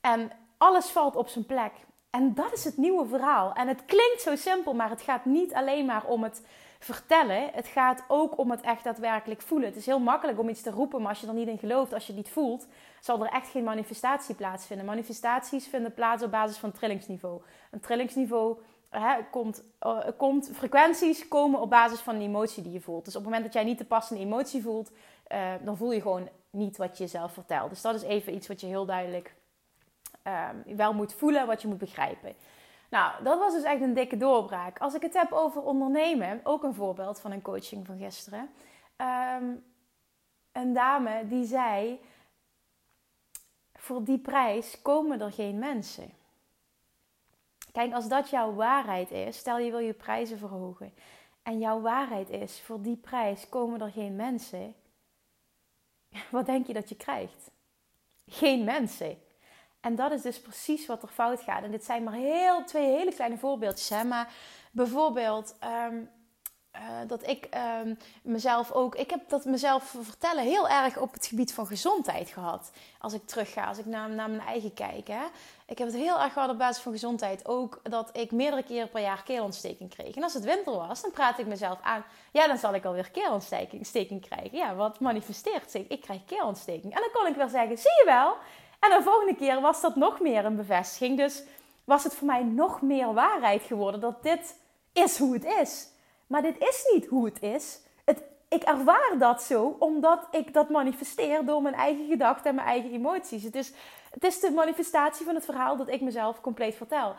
En 0.00 0.30
alles 0.58 0.90
valt 0.90 1.16
op 1.16 1.28
zijn 1.28 1.46
plek. 1.46 1.72
En 2.10 2.34
dat 2.34 2.52
is 2.52 2.64
het 2.64 2.76
nieuwe 2.76 3.06
verhaal. 3.06 3.52
En 3.52 3.68
het 3.68 3.84
klinkt 3.84 4.20
zo 4.20 4.36
simpel, 4.36 4.74
maar 4.74 4.90
het 4.90 5.02
gaat 5.02 5.24
niet 5.24 5.54
alleen 5.54 5.84
maar 5.84 6.04
om 6.04 6.22
het 6.22 6.42
vertellen. 6.84 7.50
Het 7.52 7.66
gaat 7.66 8.04
ook 8.08 8.38
om 8.38 8.50
het 8.50 8.60
echt 8.60 8.84
daadwerkelijk 8.84 9.42
voelen. 9.42 9.68
Het 9.68 9.76
is 9.76 9.86
heel 9.86 9.98
makkelijk 9.98 10.38
om 10.38 10.48
iets 10.48 10.62
te 10.62 10.70
roepen, 10.70 11.00
maar 11.00 11.08
als 11.08 11.20
je 11.20 11.26
er 11.26 11.34
niet 11.34 11.48
in 11.48 11.58
gelooft, 11.58 11.92
als 11.92 12.06
je 12.06 12.12
het 12.12 12.24
niet 12.24 12.32
voelt, 12.32 12.66
zal 13.00 13.24
er 13.24 13.32
echt 13.32 13.48
geen 13.48 13.64
manifestatie 13.64 14.34
plaatsvinden. 14.34 14.86
Manifestaties 14.86 15.66
vinden 15.66 15.94
plaats 15.94 16.22
op 16.22 16.30
basis 16.30 16.56
van 16.56 16.72
trillingsniveau. 16.72 17.42
Een 17.70 17.80
trillingsniveau 17.80 18.58
hè, 18.90 19.16
komt, 19.30 19.62
uh, 19.82 19.98
komt, 20.16 20.50
frequenties 20.54 21.28
komen 21.28 21.60
op 21.60 21.70
basis 21.70 22.00
van 22.00 22.18
de 22.18 22.24
emotie 22.24 22.62
die 22.62 22.72
je 22.72 22.80
voelt. 22.80 23.04
Dus 23.04 23.16
op 23.16 23.20
het 23.20 23.30
moment 23.30 23.44
dat 23.44 23.54
jij 23.54 23.64
niet 23.64 23.78
de 23.78 23.84
passende 23.84 24.22
emotie 24.22 24.62
voelt, 24.62 24.90
uh, 25.32 25.52
dan 25.62 25.76
voel 25.76 25.92
je 25.92 26.00
gewoon 26.00 26.28
niet 26.50 26.76
wat 26.76 26.98
je 26.98 27.04
jezelf 27.04 27.32
vertelt. 27.32 27.70
Dus 27.70 27.80
dat 27.80 27.94
is 27.94 28.02
even 28.02 28.34
iets 28.34 28.48
wat 28.48 28.60
je 28.60 28.66
heel 28.66 28.86
duidelijk 28.86 29.34
um, 30.66 30.76
wel 30.76 30.94
moet 30.94 31.12
voelen, 31.12 31.46
wat 31.46 31.62
je 31.62 31.68
moet 31.68 31.78
begrijpen. 31.78 32.34
Nou, 32.94 33.22
dat 33.22 33.38
was 33.38 33.52
dus 33.52 33.62
echt 33.62 33.80
een 33.80 33.94
dikke 33.94 34.16
doorbraak. 34.16 34.78
Als 34.78 34.94
ik 34.94 35.02
het 35.02 35.14
heb 35.14 35.32
over 35.32 35.62
ondernemen, 35.62 36.40
ook 36.44 36.62
een 36.62 36.74
voorbeeld 36.74 37.20
van 37.20 37.30
een 37.30 37.42
coaching 37.42 37.86
van 37.86 37.98
gisteren. 37.98 38.50
Um, 38.96 39.64
een 40.52 40.72
dame 40.72 41.26
die 41.26 41.44
zei: 41.44 42.00
Voor 43.72 44.04
die 44.04 44.18
prijs 44.18 44.82
komen 44.82 45.20
er 45.20 45.32
geen 45.32 45.58
mensen. 45.58 46.10
Kijk, 47.72 47.92
als 47.92 48.08
dat 48.08 48.30
jouw 48.30 48.54
waarheid 48.54 49.10
is, 49.10 49.36
stel 49.36 49.58
je 49.58 49.70
wil 49.70 49.78
je 49.78 49.92
prijzen 49.92 50.38
verhogen. 50.38 50.94
En 51.42 51.58
jouw 51.58 51.80
waarheid 51.80 52.30
is, 52.30 52.60
voor 52.60 52.82
die 52.82 52.96
prijs 52.96 53.48
komen 53.48 53.80
er 53.80 53.90
geen 53.90 54.16
mensen. 54.16 54.74
Wat 56.30 56.46
denk 56.46 56.66
je 56.66 56.72
dat 56.72 56.88
je 56.88 56.96
krijgt? 56.96 57.50
Geen 58.26 58.64
mensen. 58.64 59.18
En 59.84 59.94
dat 59.94 60.10
is 60.10 60.22
dus 60.22 60.40
precies 60.40 60.86
wat 60.86 61.02
er 61.02 61.08
fout 61.08 61.40
gaat. 61.40 61.62
En 61.62 61.70
dit 61.70 61.84
zijn 61.84 62.02
maar 62.02 62.14
heel, 62.14 62.64
twee 62.64 62.96
hele 62.96 63.14
kleine 63.14 63.38
voorbeeldjes. 63.38 63.88
Hè? 63.88 64.04
Maar 64.04 64.32
bijvoorbeeld, 64.70 65.56
um, 65.88 66.10
uh, 66.74 66.80
dat 67.06 67.28
ik 67.28 67.48
um, 67.84 67.98
mezelf 68.22 68.72
ook. 68.72 68.94
Ik 68.94 69.10
heb 69.10 69.28
dat 69.28 69.44
mezelf 69.44 69.94
vertellen 70.00 70.44
heel 70.44 70.68
erg 70.68 70.98
op 70.98 71.12
het 71.12 71.26
gebied 71.26 71.52
van 71.54 71.66
gezondheid 71.66 72.28
gehad. 72.28 72.72
Als 72.98 73.12
ik 73.12 73.26
terugga, 73.26 73.64
als 73.64 73.78
ik 73.78 73.86
naar, 73.86 74.10
naar 74.10 74.30
mijn 74.30 74.46
eigen 74.46 74.74
kijk. 74.74 75.08
Hè. 75.08 75.24
Ik 75.66 75.78
heb 75.78 75.86
het 75.86 75.96
heel 75.96 76.20
erg 76.20 76.32
gehad 76.32 76.50
op 76.50 76.58
basis 76.58 76.82
van 76.82 76.92
gezondheid. 76.92 77.48
Ook 77.48 77.80
dat 77.82 78.16
ik 78.16 78.30
meerdere 78.30 78.62
keren 78.62 78.90
per 78.90 79.02
jaar 79.02 79.22
keelontsteking 79.22 79.90
kreeg. 79.90 80.14
En 80.14 80.22
als 80.22 80.34
het 80.34 80.44
winter 80.44 80.72
was, 80.72 81.02
dan 81.02 81.10
praat 81.10 81.38
ik 81.38 81.46
mezelf 81.46 81.78
aan. 81.82 82.04
Ja, 82.32 82.46
dan 82.46 82.58
zal 82.58 82.74
ik 82.74 82.84
alweer 82.84 83.10
keelontsteking 83.10 84.20
krijgen. 84.28 84.58
Ja, 84.58 84.74
wat 84.74 85.00
manifesteert 85.00 85.70
zich? 85.70 85.86
Ik 85.86 86.00
krijg 86.00 86.24
keelontsteking. 86.24 86.94
En 86.94 87.00
dan 87.00 87.10
kon 87.12 87.26
ik 87.26 87.36
wel 87.36 87.48
zeggen: 87.48 87.78
zie 87.78 87.90
je 87.90 88.04
wel. 88.04 88.36
En 88.84 88.98
de 88.98 89.02
volgende 89.02 89.34
keer 89.34 89.60
was 89.60 89.80
dat 89.80 89.96
nog 89.96 90.20
meer 90.20 90.44
een 90.44 90.56
bevestiging. 90.56 91.16
Dus 91.16 91.42
was 91.84 92.04
het 92.04 92.14
voor 92.14 92.26
mij 92.26 92.42
nog 92.42 92.82
meer 92.82 93.14
waarheid 93.14 93.62
geworden 93.62 94.00
dat 94.00 94.22
dit 94.22 94.58
is 94.92 95.18
hoe 95.18 95.34
het 95.34 95.44
is. 95.44 95.88
Maar 96.26 96.42
dit 96.42 96.58
is 96.58 96.90
niet 96.92 97.06
hoe 97.06 97.24
het 97.24 97.42
is. 97.42 97.80
Het, 98.04 98.22
ik 98.48 98.62
ervaar 98.62 99.14
dat 99.18 99.42
zo 99.42 99.76
omdat 99.78 100.28
ik 100.30 100.52
dat 100.52 100.70
manifesteer 100.70 101.44
door 101.44 101.62
mijn 101.62 101.74
eigen 101.74 102.06
gedachten 102.08 102.50
en 102.50 102.54
mijn 102.54 102.68
eigen 102.68 102.92
emoties. 102.92 103.42
Het 103.42 103.54
is, 103.54 103.72
het 104.10 104.24
is 104.24 104.40
de 104.40 104.50
manifestatie 104.50 105.26
van 105.26 105.34
het 105.34 105.44
verhaal 105.44 105.76
dat 105.76 105.88
ik 105.88 106.00
mezelf 106.00 106.40
compleet 106.40 106.74
vertel. 106.74 107.14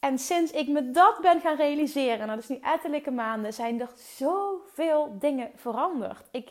En 0.00 0.18
sinds 0.18 0.52
ik 0.52 0.68
me 0.68 0.90
dat 0.90 1.18
ben 1.20 1.40
gaan 1.40 1.56
realiseren, 1.56 2.18
nou, 2.18 2.30
dat 2.30 2.38
is 2.38 2.48
nu 2.48 2.58
ettelijke 2.62 3.10
maanden, 3.10 3.52
zijn 3.52 3.80
er 3.80 3.90
zoveel 3.96 5.16
dingen 5.18 5.50
veranderd. 5.56 6.22
Ik, 6.30 6.50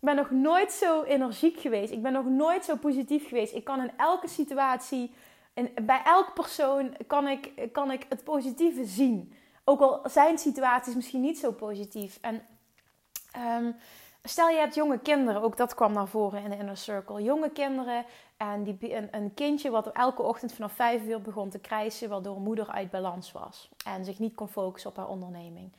Ik 0.00 0.04
ben 0.04 0.16
nog 0.16 0.30
nooit 0.30 0.72
zo 0.72 1.02
energiek 1.02 1.60
geweest. 1.60 1.92
Ik 1.92 2.02
ben 2.02 2.12
nog 2.12 2.24
nooit 2.24 2.64
zo 2.64 2.76
positief 2.76 3.28
geweest. 3.28 3.54
Ik 3.54 3.64
kan 3.64 3.80
in 3.80 3.90
elke 3.96 4.28
situatie, 4.28 5.12
en 5.54 5.70
bij 5.82 6.02
elke 6.04 6.32
persoon, 6.32 6.96
kan 7.06 7.28
ik, 7.28 7.68
kan 7.72 7.90
ik 7.90 8.06
het 8.08 8.24
positieve 8.24 8.84
zien. 8.84 9.32
Ook 9.64 9.80
al 9.80 10.00
zijn 10.04 10.38
situaties 10.38 10.94
misschien 10.94 11.20
niet 11.20 11.38
zo 11.38 11.52
positief. 11.52 12.18
En 12.20 12.42
um, 13.36 13.76
stel 14.22 14.48
je 14.48 14.58
hebt 14.58 14.74
jonge 14.74 14.98
kinderen, 14.98 15.42
ook 15.42 15.56
dat 15.56 15.74
kwam 15.74 15.92
naar 15.92 16.08
voren 16.08 16.42
in 16.42 16.50
de 16.50 16.56
inner 16.56 16.76
circle. 16.76 17.22
Jonge 17.22 17.50
kinderen 17.50 18.04
en 18.36 18.62
die, 18.62 18.94
een, 18.94 19.08
een 19.10 19.34
kindje 19.34 19.70
wat 19.70 19.92
elke 19.92 20.22
ochtend 20.22 20.52
vanaf 20.52 20.72
5 20.72 21.04
uur 21.04 21.22
begon 21.22 21.50
te 21.50 21.58
krijsen, 21.58 22.08
waardoor 22.08 22.40
moeder 22.40 22.68
uit 22.68 22.90
balans 22.90 23.32
was 23.32 23.68
en 23.84 24.04
zich 24.04 24.18
niet 24.18 24.34
kon 24.34 24.48
focussen 24.48 24.90
op 24.90 24.96
haar 24.96 25.08
onderneming. 25.08 25.72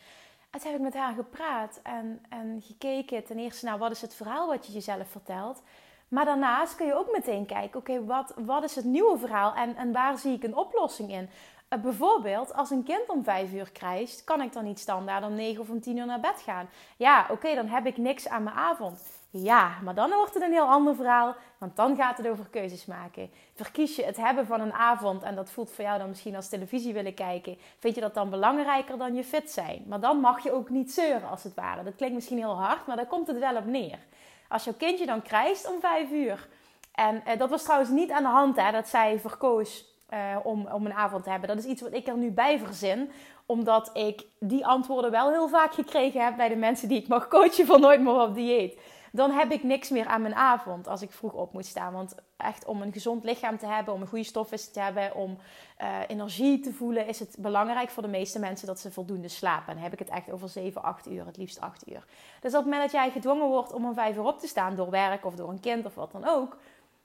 En 0.52 0.60
heb 0.64 0.76
ik 0.76 0.82
met 0.82 0.94
haar 0.94 1.14
gepraat 1.14 1.80
en, 1.84 2.26
en 2.30 2.62
gekeken 2.62 3.24
ten 3.24 3.40
eerste 3.40 3.66
naar 3.66 3.78
wat 3.78 3.92
is 3.92 4.02
het 4.02 4.16
verhaal 4.16 4.48
wat 4.48 4.66
je 4.66 4.72
jezelf 4.72 5.10
vertelt. 5.10 5.62
Maar 6.08 6.26
daarnaast 6.26 6.76
kun 6.76 6.86
je 6.86 6.98
ook 6.98 7.12
meteen 7.12 7.46
kijken, 7.46 7.80
oké, 7.80 8.06
wat, 8.06 8.34
wat 8.38 8.64
is 8.64 8.76
het 8.76 8.86
nieuwe 8.86 9.18
verhaal 9.18 9.54
en, 9.54 9.76
en 9.76 9.92
waar 9.92 10.18
zie 10.18 10.34
ik 10.34 10.44
een 10.44 10.56
oplossing 10.56 11.12
in? 11.12 11.30
Uh, 11.70 11.82
bijvoorbeeld, 11.82 12.54
als 12.54 12.70
een 12.70 12.84
kind 12.84 13.08
om 13.08 13.24
vijf 13.24 13.54
uur 13.54 13.72
krijgt, 13.72 14.24
kan 14.24 14.42
ik 14.42 14.54
dan 14.54 14.64
niet 14.64 14.80
standaard 14.80 15.24
om 15.26 15.34
negen 15.34 15.62
of 15.62 15.70
om 15.70 15.82
tien 15.82 15.98
uur 15.98 16.06
naar 16.06 16.20
bed 16.20 16.42
gaan? 16.42 16.70
Ja, 16.98 17.28
oké, 17.32 17.56
dan 17.56 17.68
heb 17.68 17.86
ik 17.86 17.98
niks 17.98 18.28
aan 18.28 18.44
mijn 18.44 18.56
avond. 18.56 19.19
Ja, 19.32 19.78
maar 19.84 19.96
dan 19.96 20.10
wordt 20.10 20.34
het 20.34 20.44
een 20.44 20.52
heel 20.52 20.68
ander 20.68 20.96
verhaal, 20.96 21.36
want 21.58 21.76
dan 21.76 21.96
gaat 21.96 22.18
het 22.18 22.28
over 22.28 22.46
keuzes 22.50 22.86
maken. 22.86 23.32
Verkies 23.56 23.96
je 23.96 24.06
het 24.06 24.18
hebben 24.18 24.46
van 24.46 24.62
een 24.62 24.74
avond 24.74 25.24
en 25.24 25.36
dat 25.36 25.52
voelt 25.52 25.72
voor 25.72 25.84
jou 25.84 26.00
dan 26.00 26.10
misschien 26.10 26.36
als 26.36 26.50
televisie 26.50 26.94
willen 26.94 27.14
kijken, 27.14 27.58
vind 27.80 27.96
je 27.96 28.02
dat 28.02 28.14
dan 28.14 28.30
belangrijker 28.30 28.98
dan 28.98 29.16
je 29.16 29.24
fit 29.24 29.52
zijn? 29.52 29.84
Maar 29.88 30.00
dan 30.00 30.20
mag 30.20 30.44
je 30.44 30.52
ook 30.52 30.70
niet 30.70 30.92
zeuren 30.92 31.30
als 31.30 31.44
het 31.44 31.54
ware. 31.54 31.84
Dat 31.84 31.96
klinkt 31.96 32.16
misschien 32.16 32.38
heel 32.38 32.60
hard, 32.60 32.88
maar 32.88 32.96
daar 32.96 33.06
komt 33.06 33.28
het 33.28 33.40
wel 33.40 33.56
op 33.56 33.66
neer. 33.66 34.00
Als 34.48 34.64
jouw 34.64 34.74
kindje 34.74 35.06
dan 35.06 35.22
krijgt 35.22 35.74
om 35.74 35.80
vijf 35.80 36.12
uur, 36.12 36.48
en 36.92 37.26
eh, 37.26 37.38
dat 37.38 37.50
was 37.50 37.64
trouwens 37.64 37.90
niet 37.90 38.12
aan 38.12 38.24
de 38.24 38.30
hand 38.30 38.56
hè, 38.56 38.72
dat 38.72 38.88
zij 38.88 39.20
verkoos 39.20 39.86
uh, 40.14 40.38
om, 40.44 40.68
om 40.68 40.86
een 40.86 40.94
avond 40.94 41.24
te 41.24 41.30
hebben. 41.30 41.50
Dat 41.50 41.58
is 41.58 41.66
iets 41.66 41.82
wat 41.82 41.94
ik 41.94 42.08
er 42.08 42.18
nu 42.18 42.32
bij 42.32 42.60
verzin. 42.60 43.12
Omdat 43.46 43.90
ik 43.94 44.26
die 44.40 44.66
antwoorden 44.66 45.12
wel 45.12 45.30
heel 45.30 45.48
vaak 45.48 45.74
gekregen 45.74 46.24
heb 46.24 46.36
bij 46.36 46.50
de 46.50 46.56
mensen 46.56 46.88
die 46.88 47.02
ik 47.02 47.08
mag 47.08 47.28
coachen 47.28 47.66
van 47.66 47.82
Nooit 47.82 48.02
meer 48.02 48.22
op 48.22 48.34
dieet. 48.34 48.80
Dan 49.12 49.32
heb 49.32 49.52
ik 49.52 49.64
niks 49.64 49.90
meer 49.90 50.06
aan 50.06 50.22
mijn 50.22 50.36
avond 50.36 50.88
als 50.88 51.02
ik 51.02 51.12
vroeg 51.12 51.34
op 51.34 51.54
moet 51.54 51.66
staan. 51.66 51.94
Want 51.94 52.16
echt 52.38 52.66
om 52.66 52.82
een 52.82 52.94
gezond 52.94 53.24
lichaam 53.24 53.58
te 53.58 53.68
hebben, 53.68 53.94
om 53.94 54.02
een 54.02 54.08
goede 54.08 54.24
stofwisseling 54.24 54.78
te 54.78 54.84
hebben, 54.84 55.16
om 55.16 55.38
uh, 55.82 55.98
energie 56.08 56.60
te 56.60 56.74
voelen, 56.74 57.08
is 57.08 57.20
het 57.20 57.36
belangrijk 57.40 57.90
voor 57.90 58.04
de 58.04 58.10
meeste 58.10 58.40
mensen 58.40 58.68
dat 58.68 58.80
ze 58.80 58.92
voldoende 58.92 59.28
slapen. 59.28 59.68
En 59.68 59.74
dan 59.74 59.84
heb 59.84 59.94
ik 59.94 60.00
het 60.00 60.10
echt 60.10 60.32
over 60.32 60.50
7, 60.50 60.84
8 60.84 61.08
uur, 61.08 61.26
het 61.26 61.38
liefst 61.38 61.62
8 61.62 61.90
uur. 61.90 62.06
Dus 62.40 62.52
op 62.52 62.58
het 62.58 62.72
moment 62.72 62.82
dat 62.82 62.92
jij 62.92 63.12
gedwongen 63.12 63.48
wordt 63.48 63.74
om 63.74 63.86
om 63.86 63.94
5 63.94 64.16
uur 64.16 64.26
op 64.26 64.40
te 64.40 64.48
staan 64.48 64.76
door 64.76 64.90
werk 64.90 65.26
of 65.26 65.36
door 65.36 65.50
een 65.50 65.60
kind 65.60 65.86
of 65.86 65.96
wat 65.96 66.12
dan 66.12 66.28
ook, 66.28 66.58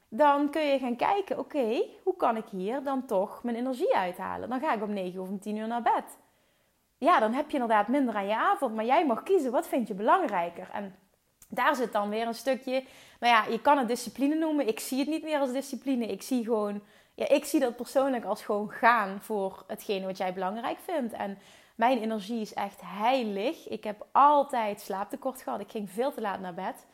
dan 0.09 0.51
kun 0.51 0.63
je 0.63 0.79
gaan 0.79 0.97
kijken, 0.97 1.39
oké, 1.39 1.83
hoe 2.03 2.17
kan 2.17 2.37
ik 2.37 2.47
hier 2.51 2.83
dan 2.83 3.07
toch 3.07 3.43
mijn 3.43 3.57
energie 3.57 3.97
uithalen? 3.97 4.49
Dan 4.49 4.61
ga 4.61 4.75
ik 4.75 4.83
om 4.83 4.93
9 4.93 5.21
of 5.21 5.29
om 5.29 5.41
10 5.41 5.57
uur 5.57 5.67
naar 5.67 5.83
bed. 5.83 6.19
Ja, 6.99 7.21
dan 7.21 7.33
heb 7.33 7.47
je 7.47 7.53
inderdaad 7.53 7.89
minder 7.89 8.15
aan 8.15 8.27
je 8.27 8.37
avond, 8.37 8.75
maar 8.75 8.85
jij 8.85 9.07
mag 9.07 9.23
kiezen, 9.23 9.53
wat 9.53 9.67
vind 9.67 9.89
je 9.89 9.95
belangrijker? 9.95 10.71
En 10.73 10.95
daar 11.55 11.77
zit 11.77 11.93
dan 11.93 12.09
weer 12.09 12.27
een 12.27 12.35
stukje, 12.35 12.85
nou 13.21 13.33
ja, 13.33 13.45
je 13.53 13.61
kan 13.61 13.79
het 13.79 13.89
discipline 13.89 14.35
noemen. 14.35 14.69
Ik 14.69 14.81
zie 14.81 14.99
het 14.99 15.09
niet 15.09 15.23
meer 15.23 15.39
als 15.39 15.53
discipline. 15.53 16.07
Ik 16.07 16.23
zie 16.23 16.45
gewoon, 16.45 16.83
ja, 17.15 17.29
ik 17.29 17.45
zie 17.45 17.61
dat 17.61 17.77
persoonlijk 17.77 18.25
als 18.25 18.43
gewoon 18.43 18.71
gaan 18.71 19.19
voor 19.21 19.65
hetgene 19.67 20.07
wat 20.07 20.17
jij 20.17 20.33
belangrijk 20.33 20.79
vindt. 20.79 21.13
En 21.13 21.39
mijn 21.75 22.01
energie 22.01 22.41
is 22.41 22.55
echt 22.55 22.81
heilig. 22.85 23.69
Ik 23.69 23.85
heb 23.85 24.07
altijd 24.13 24.81
slaaptekort 24.81 25.43
gehad. 25.43 25.61
Ik 25.61 25.71
ging 25.71 25.91
veel 25.91 26.13
te 26.13 26.21
laat 26.21 26.41
naar 26.41 26.55
bed. 26.55 26.87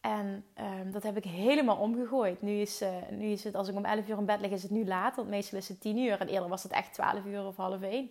En 0.00 0.44
um, 0.60 0.92
dat 0.92 1.02
heb 1.02 1.16
ik 1.16 1.24
helemaal 1.24 1.76
omgegooid. 1.76 2.42
Nu 2.42 2.60
is, 2.60 2.82
uh, 2.82 2.88
nu 3.10 3.26
is 3.26 3.44
het, 3.44 3.54
als 3.54 3.68
ik 3.68 3.76
om 3.76 3.84
11 3.84 4.08
uur 4.08 4.18
in 4.18 4.24
bed 4.24 4.40
lig, 4.40 4.50
is 4.50 4.62
het 4.62 4.70
nu 4.70 4.86
laat. 4.86 5.16
Want 5.16 5.28
meestal 5.28 5.58
is 5.58 5.68
het 5.68 5.80
10 5.80 5.98
uur. 5.98 6.20
En 6.20 6.28
eerder 6.28 6.48
was 6.48 6.62
het 6.62 6.72
echt 6.72 6.92
12 6.92 7.24
uur 7.24 7.46
of 7.46 7.56
half 7.56 7.82
1. 7.82 8.10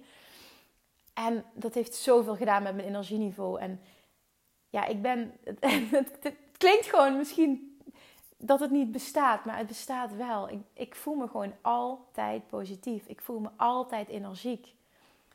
En 1.14 1.44
dat 1.54 1.74
heeft 1.74 1.96
zoveel 1.96 2.36
gedaan 2.36 2.64
met 2.64 2.76
mijn 2.76 2.88
energieniveau. 2.88 3.60
En 3.60 3.82
ja, 4.70 4.86
ik 4.86 5.02
ben. 5.02 5.34
Het, 5.92 6.18
het, 6.22 6.36
klinkt 6.58 6.86
gewoon 6.86 7.18
misschien 7.18 7.80
dat 8.38 8.60
het 8.60 8.72
niet 8.72 8.92
bestaat, 8.92 9.46
maar 9.46 9.58
het 9.58 9.68
bestaat 9.68 10.16
wel. 10.16 10.50
Ik, 10.50 10.60
ik 10.74 10.96
voel 10.96 11.16
me 11.16 11.28
gewoon 11.28 11.54
altijd 11.62 12.48
positief. 12.48 13.08
Ik 13.08 13.22
voel 13.22 13.40
me 13.40 13.50
altijd 13.56 14.08
energiek. 14.08 14.74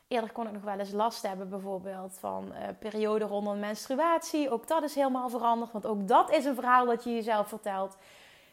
Eerder 0.07 0.31
kon 0.31 0.47
ik 0.47 0.53
nog 0.53 0.63
wel 0.63 0.79
eens 0.79 0.91
last 0.91 1.21
hebben, 1.21 1.49
bijvoorbeeld 1.49 2.17
van 2.19 2.51
uh, 2.51 2.67
periode 2.79 3.25
rondom 3.25 3.59
menstruatie. 3.59 4.49
Ook 4.49 4.67
dat 4.67 4.83
is 4.83 4.95
helemaal 4.95 5.29
veranderd, 5.29 5.71
want 5.71 5.85
ook 5.85 6.07
dat 6.07 6.31
is 6.31 6.45
een 6.45 6.55
verhaal 6.55 6.85
dat 6.85 7.03
je 7.03 7.13
jezelf 7.13 7.47
vertelt. 7.47 7.97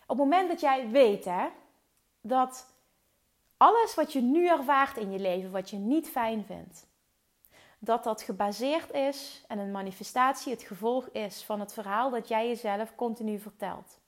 Op 0.07 0.19
het 0.19 0.19
moment 0.19 0.49
dat 0.49 0.61
jij 0.61 0.89
weet 0.91 1.25
hè, 1.25 1.49
dat 2.21 2.73
alles 3.57 3.95
wat 3.95 4.13
je 4.13 4.21
nu 4.21 4.49
ervaart 4.49 4.97
in 4.97 5.11
je 5.11 5.19
leven, 5.19 5.51
wat 5.51 5.71
je 5.71 5.77
niet 5.77 6.09
fijn 6.09 6.45
vindt, 6.45 6.87
dat 7.85 8.05
dat 8.05 8.23
gebaseerd 8.23 8.93
is 8.93 9.45
en 9.49 9.59
een 9.59 9.71
manifestatie 9.71 10.53
het 10.53 10.63
gevolg 10.63 11.09
is 11.09 11.45
van 11.45 11.61
het 11.61 11.73
verhaal 11.73 12.11
dat 12.11 12.29
jij 12.29 12.49
jezelf 12.49 12.95
continu 12.95 13.39
vertelt. 13.39 14.01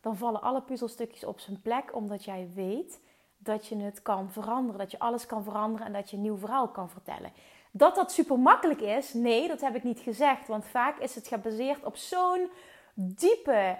Dan 0.00 0.16
vallen 0.16 0.42
alle 0.42 0.62
puzzelstukjes 0.62 1.24
op 1.24 1.40
zijn 1.40 1.60
plek 1.60 1.94
omdat 1.94 2.24
jij 2.24 2.50
weet 2.54 3.00
dat 3.36 3.66
je 3.66 3.76
het 3.76 4.02
kan 4.02 4.32
veranderen, 4.32 4.78
dat 4.78 4.90
je 4.90 4.98
alles 4.98 5.26
kan 5.26 5.44
veranderen 5.44 5.86
en 5.86 5.92
dat 5.92 6.10
je 6.10 6.16
een 6.16 6.22
nieuw 6.22 6.36
verhaal 6.36 6.68
kan 6.68 6.90
vertellen. 6.90 7.32
Dat 7.70 7.94
dat 7.94 8.12
super 8.12 8.38
makkelijk 8.38 8.80
is, 8.80 9.12
nee, 9.12 9.48
dat 9.48 9.60
heb 9.60 9.74
ik 9.74 9.82
niet 9.84 10.00
gezegd, 10.00 10.48
want 10.48 10.66
vaak 10.66 10.98
is 10.98 11.14
het 11.14 11.28
gebaseerd 11.28 11.84
op 11.84 11.96
zo'n 11.96 12.50
diepe, 12.94 13.76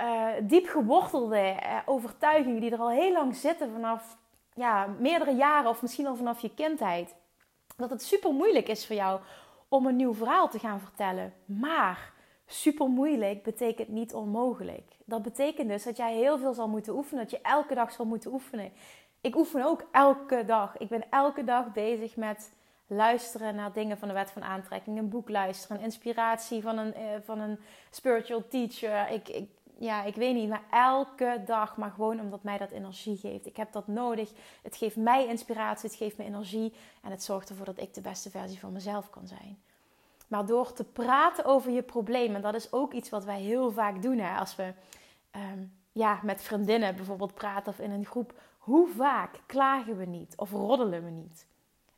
uh, 0.00 0.28
diep 0.42 0.66
gewortelde 0.66 1.56
uh, 1.62 1.78
overtuigingen 1.84 2.60
die 2.60 2.70
er 2.70 2.80
al 2.80 2.90
heel 2.90 3.12
lang 3.12 3.36
zitten 3.36 3.72
vanaf 3.72 4.16
ja, 4.54 4.86
meerdere 4.86 5.34
jaren 5.34 5.70
of 5.70 5.82
misschien 5.82 6.06
al 6.06 6.16
vanaf 6.16 6.40
je 6.40 6.54
kindheid 6.54 7.20
dat 7.76 7.90
het 7.90 8.02
super 8.02 8.32
moeilijk 8.32 8.68
is 8.68 8.86
voor 8.86 8.96
jou 8.96 9.20
om 9.68 9.86
een 9.86 9.96
nieuw 9.96 10.14
verhaal 10.14 10.48
te 10.48 10.58
gaan 10.58 10.80
vertellen. 10.80 11.32
Maar 11.44 12.12
super 12.46 12.88
moeilijk 12.88 13.42
betekent 13.42 13.88
niet 13.88 14.14
onmogelijk. 14.14 14.92
Dat 15.04 15.22
betekent 15.22 15.68
dus 15.68 15.84
dat 15.84 15.96
jij 15.96 16.14
heel 16.14 16.38
veel 16.38 16.54
zal 16.54 16.68
moeten 16.68 16.94
oefenen, 16.94 17.22
dat 17.22 17.30
je 17.30 17.40
elke 17.40 17.74
dag 17.74 17.92
zal 17.92 18.04
moeten 18.04 18.32
oefenen. 18.32 18.72
Ik 19.20 19.36
oefen 19.36 19.64
ook 19.64 19.84
elke 19.92 20.44
dag. 20.44 20.76
Ik 20.76 20.88
ben 20.88 21.04
elke 21.10 21.44
dag 21.44 21.72
bezig 21.72 22.16
met 22.16 22.52
luisteren 22.86 23.54
naar 23.54 23.72
dingen 23.72 23.98
van 23.98 24.08
de 24.08 24.14
wet 24.14 24.30
van 24.30 24.42
aantrekking, 24.42 24.98
een 24.98 25.08
boek 25.08 25.28
luisteren, 25.28 25.82
inspiratie 25.82 26.62
van 26.62 26.78
een, 26.78 26.94
eh, 26.94 27.04
van 27.24 27.40
een 27.40 27.58
spiritual 27.90 28.48
teacher. 28.48 29.10
Ik, 29.10 29.28
ik 29.28 29.48
ja, 29.82 30.02
ik 30.02 30.14
weet 30.14 30.34
niet, 30.34 30.48
maar 30.48 30.62
elke 30.70 31.42
dag. 31.46 31.76
Maar 31.76 31.90
gewoon 31.90 32.20
omdat 32.20 32.42
mij 32.42 32.58
dat 32.58 32.70
energie 32.70 33.16
geeft. 33.16 33.46
Ik 33.46 33.56
heb 33.56 33.72
dat 33.72 33.86
nodig. 33.86 34.30
Het 34.62 34.76
geeft 34.76 34.96
mij 34.96 35.26
inspiratie, 35.26 35.88
het 35.88 35.98
geeft 35.98 36.16
me 36.16 36.24
energie. 36.24 36.72
En 37.02 37.10
het 37.10 37.22
zorgt 37.22 37.48
ervoor 37.48 37.64
dat 37.64 37.80
ik 37.80 37.94
de 37.94 38.00
beste 38.00 38.30
versie 38.30 38.58
van 38.58 38.72
mezelf 38.72 39.10
kan 39.10 39.26
zijn. 39.26 39.58
Maar 40.28 40.46
door 40.46 40.72
te 40.72 40.84
praten 40.84 41.44
over 41.44 41.70
je 41.70 41.82
problemen, 41.82 42.42
dat 42.42 42.54
is 42.54 42.72
ook 42.72 42.92
iets 42.92 43.10
wat 43.10 43.24
wij 43.24 43.40
heel 43.40 43.70
vaak 43.70 44.02
doen. 44.02 44.18
Hè? 44.18 44.38
Als 44.38 44.56
we 44.56 44.72
ehm, 45.30 45.64
ja, 45.92 46.20
met 46.22 46.42
vriendinnen 46.42 46.96
bijvoorbeeld 46.96 47.34
praten 47.34 47.72
of 47.72 47.78
in 47.78 47.90
een 47.90 48.06
groep. 48.06 48.34
Hoe 48.58 48.88
vaak 48.88 49.40
klagen 49.46 49.96
we 49.96 50.04
niet 50.04 50.32
of 50.36 50.50
roddelen 50.50 51.04
we 51.04 51.10
niet? 51.10 51.46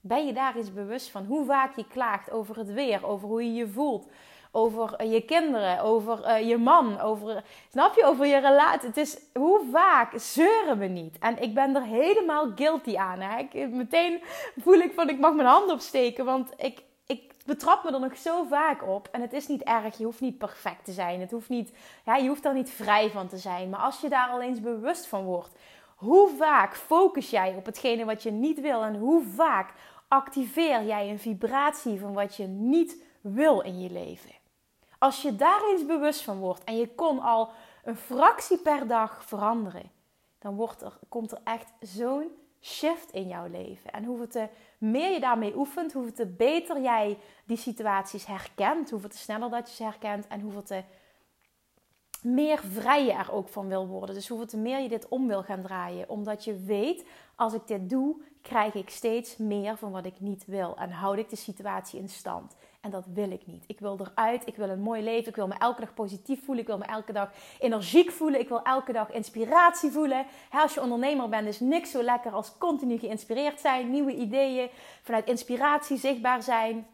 Ben 0.00 0.26
je 0.26 0.32
daar 0.32 0.56
eens 0.56 0.72
bewust 0.72 1.10
van 1.10 1.24
hoe 1.24 1.44
vaak 1.44 1.76
je 1.76 1.86
klaagt 1.86 2.30
over 2.30 2.56
het 2.56 2.72
weer, 2.72 3.06
over 3.06 3.28
hoe 3.28 3.44
je 3.44 3.52
je 3.52 3.68
voelt, 3.68 4.08
over 4.54 4.94
eh, 4.94 5.12
je 5.12 5.20
kinderen, 5.20 5.80
over 5.80 6.18
uh, 6.26 6.48
je 6.48 6.56
man, 6.56 7.00
over, 7.00 7.44
snap 7.70 7.94
je, 7.94 8.04
over 8.04 8.26
je 8.26 8.38
relatie. 8.38 8.88
Het 8.88 8.96
is, 8.96 9.18
hoe 9.32 9.60
vaak 9.72 10.12
zeuren 10.16 10.78
we 10.78 10.86
niet? 10.86 11.18
En 11.18 11.42
ik 11.42 11.54
ben 11.54 11.76
er 11.76 11.82
helemaal 11.82 12.52
guilty 12.54 12.96
aan. 12.96 13.20
Hè? 13.20 13.38
Ik, 13.38 13.70
meteen 13.70 14.22
voel 14.56 14.78
ik 14.78 14.92
van, 14.94 15.08
ik 15.08 15.18
mag 15.18 15.34
mijn 15.34 15.48
hand 15.48 15.70
opsteken, 15.70 16.24
want 16.24 16.50
ik, 16.56 16.82
ik 17.06 17.32
betrap 17.46 17.84
me 17.84 17.92
er 17.92 18.00
nog 18.00 18.16
zo 18.16 18.44
vaak 18.44 18.88
op. 18.88 19.08
En 19.12 19.20
het 19.20 19.32
is 19.32 19.46
niet 19.46 19.62
erg, 19.62 19.98
je 19.98 20.04
hoeft 20.04 20.20
niet 20.20 20.38
perfect 20.38 20.84
te 20.84 20.92
zijn. 20.92 21.20
Het 21.20 21.30
hoeft 21.30 21.48
niet, 21.48 21.72
ja, 22.04 22.16
je 22.16 22.28
hoeft 22.28 22.44
er 22.44 22.54
niet 22.54 22.70
vrij 22.70 23.10
van 23.10 23.28
te 23.28 23.38
zijn. 23.38 23.70
Maar 23.70 23.80
als 23.80 24.00
je 24.00 24.08
daar 24.08 24.28
al 24.28 24.42
eens 24.42 24.60
bewust 24.60 25.06
van 25.06 25.24
wordt, 25.24 25.54
hoe 25.96 26.28
vaak 26.38 26.76
focus 26.76 27.30
jij 27.30 27.54
op 27.56 27.66
hetgene 27.66 28.04
wat 28.04 28.22
je 28.22 28.30
niet 28.30 28.60
wil 28.60 28.82
en 28.82 28.96
hoe 28.96 29.22
vaak 29.34 29.72
activeer 30.08 30.84
jij 30.84 31.10
een 31.10 31.18
vibratie 31.18 32.00
van 32.00 32.12
wat 32.12 32.36
je 32.36 32.46
niet 32.46 33.02
wil 33.20 33.60
in 33.60 33.80
je 33.80 33.90
leven? 33.90 34.43
Als 35.04 35.22
je 35.22 35.36
daar 35.36 35.62
eens 35.70 35.86
bewust 35.86 36.22
van 36.22 36.38
wordt 36.38 36.64
en 36.64 36.76
je 36.76 36.94
kon 36.94 37.20
al 37.20 37.50
een 37.84 37.96
fractie 37.96 38.58
per 38.58 38.86
dag 38.86 39.24
veranderen, 39.24 39.90
dan 40.38 40.56
wordt 40.56 40.82
er, 40.82 40.98
komt 41.08 41.32
er 41.32 41.40
echt 41.44 41.72
zo'n 41.80 42.30
shift 42.60 43.10
in 43.10 43.28
jouw 43.28 43.46
leven. 43.46 43.90
En 43.90 44.04
hoeveel 44.04 44.28
te 44.28 44.48
meer 44.78 45.12
je 45.12 45.20
daarmee 45.20 45.56
oefent, 45.56 45.92
hoeveel 45.92 46.12
te 46.12 46.26
beter 46.26 46.80
jij 46.80 47.18
die 47.44 47.56
situaties 47.56 48.26
herkent, 48.26 48.90
hoeveel 48.90 49.08
te 49.08 49.16
sneller 49.16 49.50
dat 49.50 49.68
je 49.68 49.74
ze 49.74 49.82
herkent 49.82 50.26
en 50.26 50.40
hoeveel 50.40 50.62
te 50.62 50.82
meer 52.22 52.58
vrij 52.58 53.04
je 53.04 53.12
er 53.12 53.32
ook 53.32 53.48
van 53.48 53.68
wil 53.68 53.86
worden. 53.86 54.14
Dus 54.14 54.28
hoeveel 54.28 54.46
te 54.46 54.56
meer 54.56 54.78
je 54.78 54.88
dit 54.88 55.08
om 55.08 55.26
wil 55.26 55.42
gaan 55.42 55.62
draaien. 55.62 56.08
Omdat 56.08 56.44
je 56.44 56.56
weet, 56.56 57.06
als 57.34 57.52
ik 57.52 57.66
dit 57.66 57.90
doe, 57.90 58.22
krijg 58.42 58.74
ik 58.74 58.90
steeds 58.90 59.36
meer 59.36 59.76
van 59.76 59.90
wat 59.90 60.06
ik 60.06 60.20
niet 60.20 60.44
wil. 60.44 60.76
En 60.76 60.90
houd 60.90 61.18
ik 61.18 61.28
de 61.28 61.36
situatie 61.36 62.00
in 62.00 62.08
stand. 62.08 62.56
En 62.84 62.90
dat 62.90 63.06
wil 63.14 63.30
ik 63.30 63.46
niet. 63.46 63.64
Ik 63.66 63.80
wil 63.80 63.98
eruit. 64.00 64.46
Ik 64.46 64.56
wil 64.56 64.68
een 64.68 64.80
mooi 64.80 65.02
leven. 65.02 65.28
Ik 65.28 65.36
wil 65.36 65.46
me 65.46 65.54
elke 65.58 65.80
dag 65.80 65.94
positief 65.94 66.44
voelen. 66.44 66.62
Ik 66.62 66.68
wil 66.68 66.78
me 66.78 66.84
elke 66.84 67.12
dag 67.12 67.30
energiek 67.60 68.10
voelen. 68.10 68.40
Ik 68.40 68.48
wil 68.48 68.62
elke 68.62 68.92
dag 68.92 69.12
inspiratie 69.12 69.90
voelen. 69.90 70.26
als 70.50 70.74
je 70.74 70.82
ondernemer 70.82 71.28
bent, 71.28 71.48
is 71.48 71.60
niks 71.60 71.90
zo 71.90 72.02
lekker 72.02 72.32
als 72.32 72.58
continu 72.58 72.98
geïnspireerd 72.98 73.60
zijn. 73.60 73.90
Nieuwe 73.90 74.14
ideeën 74.14 74.68
vanuit 75.02 75.26
inspiratie 75.26 75.96
zichtbaar 75.96 76.42
zijn. 76.42 76.86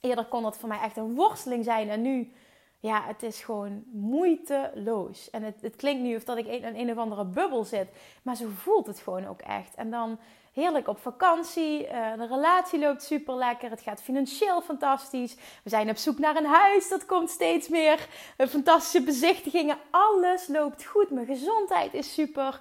Eerder 0.00 0.24
kon 0.24 0.42
dat 0.42 0.58
voor 0.58 0.68
mij 0.68 0.80
echt 0.80 0.96
een 0.96 1.14
worsteling 1.14 1.64
zijn. 1.64 1.88
En 1.88 2.02
nu, 2.02 2.32
ja, 2.80 3.02
het 3.02 3.22
is 3.22 3.42
gewoon 3.42 3.84
moeiteloos. 3.92 5.30
En 5.30 5.42
het, 5.42 5.60
het 5.60 5.76
klinkt 5.76 6.02
nu 6.02 6.16
of 6.16 6.24
dat 6.24 6.36
ik 6.36 6.46
in 6.46 6.64
een, 6.64 6.78
een 6.78 6.90
of 6.90 6.98
andere 6.98 7.24
bubbel 7.24 7.64
zit. 7.64 7.88
Maar 8.22 8.36
zo 8.36 8.48
voelt 8.54 8.86
het 8.86 8.98
gewoon 8.98 9.26
ook 9.26 9.40
echt. 9.40 9.74
En 9.74 9.90
dan 9.90 10.18
heerlijk 10.56 10.88
op 10.88 10.98
vakantie. 10.98 11.82
Uh, 11.84 12.14
de 12.16 12.26
relatie 12.26 12.78
loopt 12.78 13.02
super 13.02 13.34
lekker. 13.34 13.70
Het 13.70 13.80
gaat 13.80 14.02
financieel 14.02 14.60
fantastisch. 14.60 15.34
We 15.62 15.70
zijn 15.70 15.90
op 15.90 15.96
zoek 15.96 16.18
naar 16.18 16.36
een 16.36 16.46
huis. 16.46 16.88
Dat 16.88 17.06
komt 17.06 17.30
steeds 17.30 17.68
meer. 17.68 18.08
Fantastische 18.48 19.02
bezichtigingen. 19.02 19.78
Alles 19.90 20.46
loopt 20.48 20.84
goed. 20.84 21.10
Mijn 21.10 21.26
gezondheid 21.26 21.94
is 21.94 22.14
super. 22.14 22.60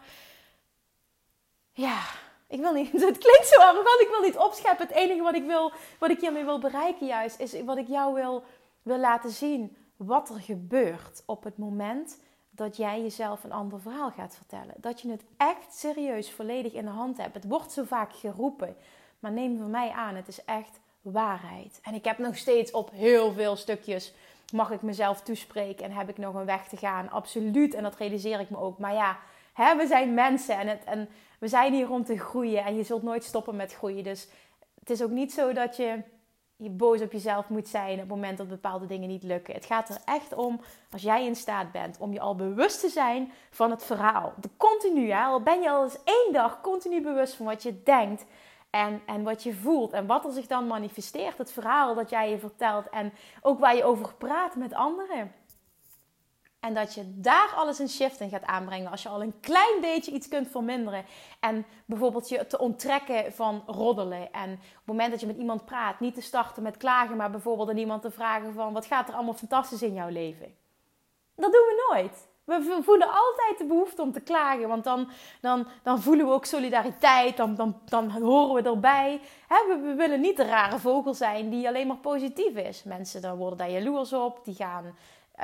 Ja, 1.71 1.99
ik 2.47 2.59
wil 2.59 2.73
niet. 2.73 2.91
Het 3.11 3.17
klinkt 3.17 3.47
zo 3.47 3.59
arrogant. 3.59 4.01
Ik 4.01 4.09
wil 4.09 4.21
niet 4.21 4.37
opscheppen. 4.37 4.87
Het 4.87 4.95
enige 4.95 5.21
wat 5.21 5.35
ik 5.35 5.45
wil, 5.45 5.71
wat 5.99 6.09
ik 6.09 6.19
hiermee 6.19 6.43
wil 6.43 6.59
bereiken, 6.59 7.07
juist, 7.07 7.39
is 7.39 7.63
wat 7.63 7.77
ik 7.77 7.87
jou 7.87 8.13
wil, 8.13 8.43
wil 8.81 8.97
laten 8.97 9.29
zien. 9.29 9.77
Wat 9.95 10.29
er 10.29 10.39
gebeurt 10.39 11.23
op 11.25 11.43
het 11.43 11.57
moment 11.57 12.17
dat 12.55 12.77
jij 12.77 13.01
jezelf 13.01 13.43
een 13.43 13.51
ander 13.51 13.79
verhaal 13.81 14.11
gaat 14.11 14.35
vertellen. 14.35 14.73
Dat 14.77 15.01
je 15.01 15.11
het 15.11 15.23
echt 15.37 15.75
serieus 15.75 16.31
volledig 16.31 16.73
in 16.73 16.85
de 16.85 16.91
hand 16.91 17.17
hebt. 17.17 17.33
Het 17.33 17.47
wordt 17.47 17.71
zo 17.71 17.83
vaak 17.83 18.13
geroepen, 18.13 18.75
maar 19.19 19.31
neem 19.31 19.57
van 19.57 19.69
mij 19.69 19.91
aan, 19.91 20.15
het 20.15 20.27
is 20.27 20.45
echt 20.45 20.79
waarheid. 21.01 21.79
En 21.83 21.93
ik 21.93 22.05
heb 22.05 22.17
nog 22.17 22.37
steeds 22.37 22.71
op 22.71 22.91
heel 22.91 23.33
veel 23.33 23.55
stukjes 23.55 24.13
mag 24.53 24.71
ik 24.71 24.81
mezelf 24.81 25.21
toespreken 25.21 25.85
en 25.85 25.91
heb 25.91 26.09
ik 26.09 26.17
nog 26.17 26.35
een 26.35 26.45
weg 26.45 26.67
te 26.67 26.77
gaan. 26.77 27.09
Absoluut, 27.09 27.73
en 27.73 27.83
dat 27.83 27.95
realiseer 27.95 28.39
ik 28.39 28.49
me 28.49 28.57
ook. 28.57 28.77
Maar 28.77 28.93
ja, 28.93 29.17
hè, 29.53 29.75
we 29.75 29.87
zijn 29.87 30.13
mensen 30.13 30.57
en, 30.57 30.67
het, 30.67 30.83
en 30.83 31.09
we 31.39 31.47
zijn 31.47 31.73
hier 31.73 31.89
om 31.89 32.03
te 32.03 32.17
groeien 32.17 32.65
en 32.65 32.75
je 32.75 32.83
zult 32.83 33.03
nooit 33.03 33.23
stoppen 33.23 33.55
met 33.55 33.73
groeien. 33.73 34.03
Dus 34.03 34.27
het 34.79 34.89
is 34.89 35.03
ook 35.03 35.09
niet 35.09 35.33
zo 35.33 35.53
dat 35.53 35.75
je 35.77 35.99
je 36.57 36.69
boos 36.69 37.01
op 37.01 37.11
jezelf 37.11 37.49
moet 37.49 37.67
zijn 37.67 37.93
op 37.93 37.99
het 37.99 38.07
moment 38.07 38.37
dat 38.37 38.47
bepaalde 38.47 38.85
dingen 38.85 39.07
niet 39.09 39.23
lukken. 39.23 39.53
Het 39.53 39.65
gaat 39.65 39.89
er 39.89 39.97
echt 40.05 40.33
om, 40.33 40.61
als 40.91 41.01
jij 41.01 41.25
in 41.25 41.35
staat 41.35 41.71
bent, 41.71 41.97
om 41.97 42.13
je 42.13 42.19
al 42.19 42.35
bewust 42.35 42.79
te 42.79 42.89
zijn 42.89 43.31
van 43.49 43.71
het 43.71 43.83
verhaal. 43.83 44.33
De 44.41 44.49
continu, 44.57 45.11
al 45.11 45.41
ben 45.41 45.61
je 45.61 45.69
al 45.69 45.83
eens 45.83 46.03
één 46.03 46.33
dag 46.33 46.61
continu 46.61 47.01
bewust 47.01 47.33
van 47.33 47.45
wat 47.45 47.63
je 47.63 47.83
denkt 47.83 48.25
en, 48.69 49.01
en 49.05 49.23
wat 49.23 49.43
je 49.43 49.53
voelt. 49.53 49.93
En 49.93 50.05
wat 50.05 50.25
er 50.25 50.31
zich 50.31 50.47
dan 50.47 50.67
manifesteert, 50.67 51.37
het 51.37 51.51
verhaal 51.51 51.95
dat 51.95 52.09
jij 52.09 52.29
je 52.29 52.39
vertelt 52.39 52.89
en 52.89 53.13
ook 53.41 53.59
waar 53.59 53.75
je 53.75 53.83
over 53.83 54.13
praat 54.13 54.55
met 54.55 54.73
anderen. 54.73 55.31
En 56.65 56.73
dat 56.73 56.93
je 56.93 57.03
daar 57.15 57.53
alles 57.55 57.79
een 57.79 57.89
shift 57.89 58.19
in 58.19 58.29
gaat 58.29 58.45
aanbrengen. 58.45 58.91
Als 58.91 59.03
je 59.03 59.09
al 59.09 59.21
een 59.21 59.39
klein 59.39 59.81
beetje 59.81 60.11
iets 60.11 60.27
kunt 60.27 60.47
verminderen. 60.47 61.05
En 61.39 61.65
bijvoorbeeld 61.85 62.29
je 62.29 62.47
te 62.47 62.57
onttrekken 62.57 63.33
van 63.33 63.63
roddelen. 63.65 64.33
En 64.33 64.51
op 64.51 64.59
het 64.75 64.85
moment 64.85 65.11
dat 65.11 65.19
je 65.19 65.27
met 65.27 65.37
iemand 65.37 65.65
praat, 65.65 65.99
niet 65.99 66.13
te 66.13 66.21
starten 66.21 66.63
met 66.63 66.77
klagen, 66.77 67.17
maar 67.17 67.31
bijvoorbeeld 67.31 67.69
aan 67.69 67.77
iemand 67.77 68.01
te 68.01 68.11
vragen 68.11 68.53
van 68.53 68.73
wat 68.73 68.85
gaat 68.85 69.07
er 69.07 69.13
allemaal 69.13 69.33
fantastisch 69.33 69.81
in 69.81 69.93
jouw 69.93 70.09
leven. 70.09 70.55
Dat 71.35 71.51
doen 71.51 71.61
we 71.61 71.91
nooit. 71.91 72.27
We 72.45 72.79
voelen 72.83 73.07
altijd 73.07 73.57
de 73.57 73.65
behoefte 73.65 74.01
om 74.01 74.11
te 74.11 74.19
klagen, 74.19 74.67
want 74.67 74.83
dan, 74.83 75.09
dan, 75.41 75.67
dan 75.83 76.01
voelen 76.01 76.25
we 76.25 76.31
ook 76.31 76.45
solidariteit, 76.45 77.37
dan, 77.37 77.55
dan, 77.55 77.79
dan 77.85 78.09
horen 78.09 78.63
we 78.63 78.69
erbij. 78.69 79.21
we, 79.47 79.79
we, 79.83 79.93
willen 79.93 80.21
niet 80.21 80.37
de 80.37 80.45
rare 80.45 80.79
vogel 80.79 81.13
zijn 81.13 81.49
die 81.49 81.67
alleen 81.67 81.87
maar 81.87 81.97
positief 81.97 82.55
is. 82.55 82.83
Mensen 82.83 83.21
dan 83.21 83.37
worden 83.37 83.57
daar 83.57 83.71
jaloers 83.71 84.13
op, 84.13 84.39
die 84.43 84.55
gaan 84.55 84.95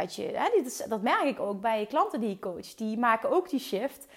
je, 0.08 0.86
dat 0.88 1.02
merk 1.02 1.24
ik 1.24 1.40
ook 1.40 1.62
bij 1.62 1.86
klanten 1.86 2.20
die 2.20 2.30
ik 2.30 2.42
coach. 2.42 2.76
Die 2.76 2.98
maken 2.98 3.30
ook 3.30 3.50
die 3.50 3.60
shift. 3.60 4.08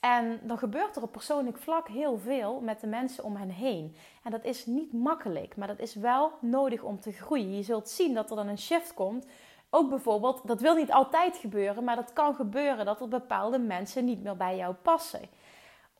En 0.00 0.40
dan 0.42 0.58
gebeurt 0.58 0.96
er 0.96 1.02
op 1.02 1.12
persoonlijk 1.12 1.58
vlak 1.58 1.88
heel 1.88 2.18
veel 2.18 2.60
met 2.60 2.80
de 2.80 2.86
mensen 2.86 3.24
om 3.24 3.36
hen 3.36 3.50
heen. 3.50 3.96
En 4.22 4.30
dat 4.30 4.44
is 4.44 4.66
niet 4.66 4.92
makkelijk, 4.92 5.56
maar 5.56 5.68
dat 5.68 5.78
is 5.78 5.94
wel 5.94 6.32
nodig 6.40 6.82
om 6.82 7.00
te 7.00 7.12
groeien. 7.12 7.56
Je 7.56 7.62
zult 7.62 7.88
zien 7.88 8.14
dat 8.14 8.30
er 8.30 8.36
dan 8.36 8.48
een 8.48 8.58
shift 8.58 8.94
komt. 8.94 9.26
Ook 9.70 9.88
bijvoorbeeld, 9.88 10.40
dat 10.46 10.60
wil 10.60 10.74
niet 10.74 10.92
altijd 10.92 11.36
gebeuren, 11.36 11.84
maar 11.84 11.96
dat 11.96 12.12
kan 12.12 12.34
gebeuren 12.34 12.84
dat 12.84 13.00
er 13.00 13.08
bepaalde 13.08 13.58
mensen 13.58 14.04
niet 14.04 14.22
meer 14.22 14.36
bij 14.36 14.56
jou 14.56 14.74
passen 14.74 15.28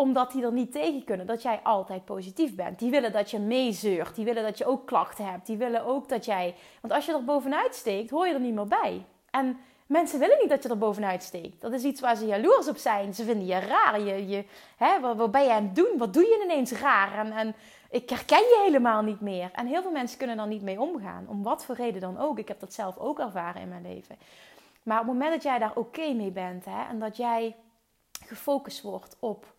omdat 0.01 0.33
die 0.33 0.45
er 0.45 0.53
niet 0.53 0.73
tegen 0.73 1.05
kunnen 1.05 1.27
dat 1.27 1.43
jij 1.43 1.61
altijd 1.62 2.05
positief 2.05 2.55
bent. 2.55 2.79
Die 2.79 2.90
willen 2.90 3.12
dat 3.12 3.31
je 3.31 3.38
meezeurt. 3.38 4.14
Die 4.14 4.25
willen 4.25 4.43
dat 4.43 4.59
je 4.59 4.66
ook 4.66 4.87
klachten 4.87 5.25
hebt. 5.25 5.47
Die 5.47 5.57
willen 5.57 5.85
ook 5.85 6.09
dat 6.09 6.25
jij. 6.25 6.55
Want 6.81 6.95
als 6.95 7.07
je 7.07 7.12
er 7.12 7.25
bovenuit 7.25 7.75
steekt, 7.75 8.11
hoor 8.11 8.27
je 8.27 8.35
er 8.35 8.40
niet 8.40 8.55
meer 8.55 8.66
bij. 8.66 9.05
En 9.31 9.59
mensen 9.87 10.19
willen 10.19 10.38
niet 10.40 10.49
dat 10.49 10.62
je 10.62 10.69
er 10.69 10.79
bovenuit 10.79 11.23
steekt. 11.23 11.61
Dat 11.61 11.73
is 11.73 11.83
iets 11.83 12.01
waar 12.01 12.16
ze 12.16 12.27
jaloers 12.27 12.69
op 12.69 12.77
zijn. 12.77 13.14
Ze 13.14 13.25
vinden 13.25 13.47
je 13.47 13.59
raar. 13.59 14.01
Je, 14.01 14.45
hè, 14.77 15.01
wat, 15.01 15.31
ben 15.31 15.45
je 15.45 15.53
aan 15.53 15.64
het 15.64 15.77
doen? 15.77 15.99
Wat 15.99 16.14
doe 16.14 16.23
je 16.23 16.43
ineens 16.45 16.73
raar? 16.73 17.19
En, 17.19 17.33
en 17.33 17.55
ik 17.90 18.11
herken 18.11 18.38
je 18.38 18.62
helemaal 18.64 19.03
niet 19.03 19.21
meer. 19.21 19.51
En 19.53 19.66
heel 19.66 19.83
veel 19.83 19.90
mensen 19.90 20.19
kunnen 20.19 20.38
er 20.38 20.47
niet 20.47 20.62
mee 20.62 20.81
omgaan. 20.81 21.27
Om 21.29 21.43
wat 21.43 21.64
voor 21.64 21.75
reden 21.75 22.01
dan 22.01 22.19
ook. 22.19 22.38
Ik 22.38 22.49
heb 22.49 22.61
dat 22.61 22.75
zelf 22.75 22.99
ook 22.99 23.19
ervaren 23.19 23.62
in 23.62 23.69
mijn 23.69 23.83
leven. 23.83 24.16
Maar 24.83 25.01
op 25.01 25.05
het 25.05 25.12
moment 25.12 25.33
dat 25.33 25.43
jij 25.43 25.59
daar 25.59 25.77
oké 25.77 26.12
mee 26.12 26.31
bent 26.31 26.64
hè, 26.64 26.88
en 26.88 26.99
dat 26.99 27.16
jij 27.16 27.57
gefocust 28.27 28.83
wordt 28.83 29.16
op 29.21 29.55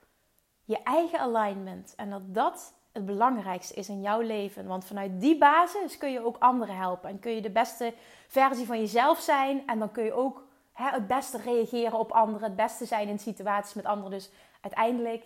je 0.65 0.83
eigen 0.83 1.19
alignment 1.19 1.93
en 1.95 2.09
dat 2.09 2.21
dat 2.25 2.73
het 2.91 3.05
belangrijkste 3.05 3.73
is 3.73 3.89
in 3.89 4.01
jouw 4.01 4.21
leven. 4.21 4.67
Want 4.67 4.85
vanuit 4.85 5.21
die 5.21 5.37
basis 5.37 5.97
kun 5.97 6.11
je 6.11 6.25
ook 6.25 6.37
anderen 6.39 6.75
helpen. 6.75 7.09
En 7.09 7.19
kun 7.19 7.31
je 7.31 7.41
de 7.41 7.49
beste 7.49 7.93
versie 8.31 8.65
van 8.65 8.79
jezelf 8.79 9.19
zijn. 9.19 9.67
En 9.67 9.79
dan 9.79 9.91
kun 9.91 10.03
je 10.03 10.13
ook 10.13 10.47
hè, 10.71 10.89
het 10.89 11.07
beste 11.07 11.37
reageren 11.37 11.99
op 11.99 12.11
anderen. 12.11 12.43
Het 12.43 12.55
beste 12.55 12.85
zijn 12.85 13.07
in 13.07 13.19
situaties 13.19 13.73
met 13.73 13.85
anderen. 13.85 14.11
Dus 14.11 14.31
uiteindelijk 14.61 15.25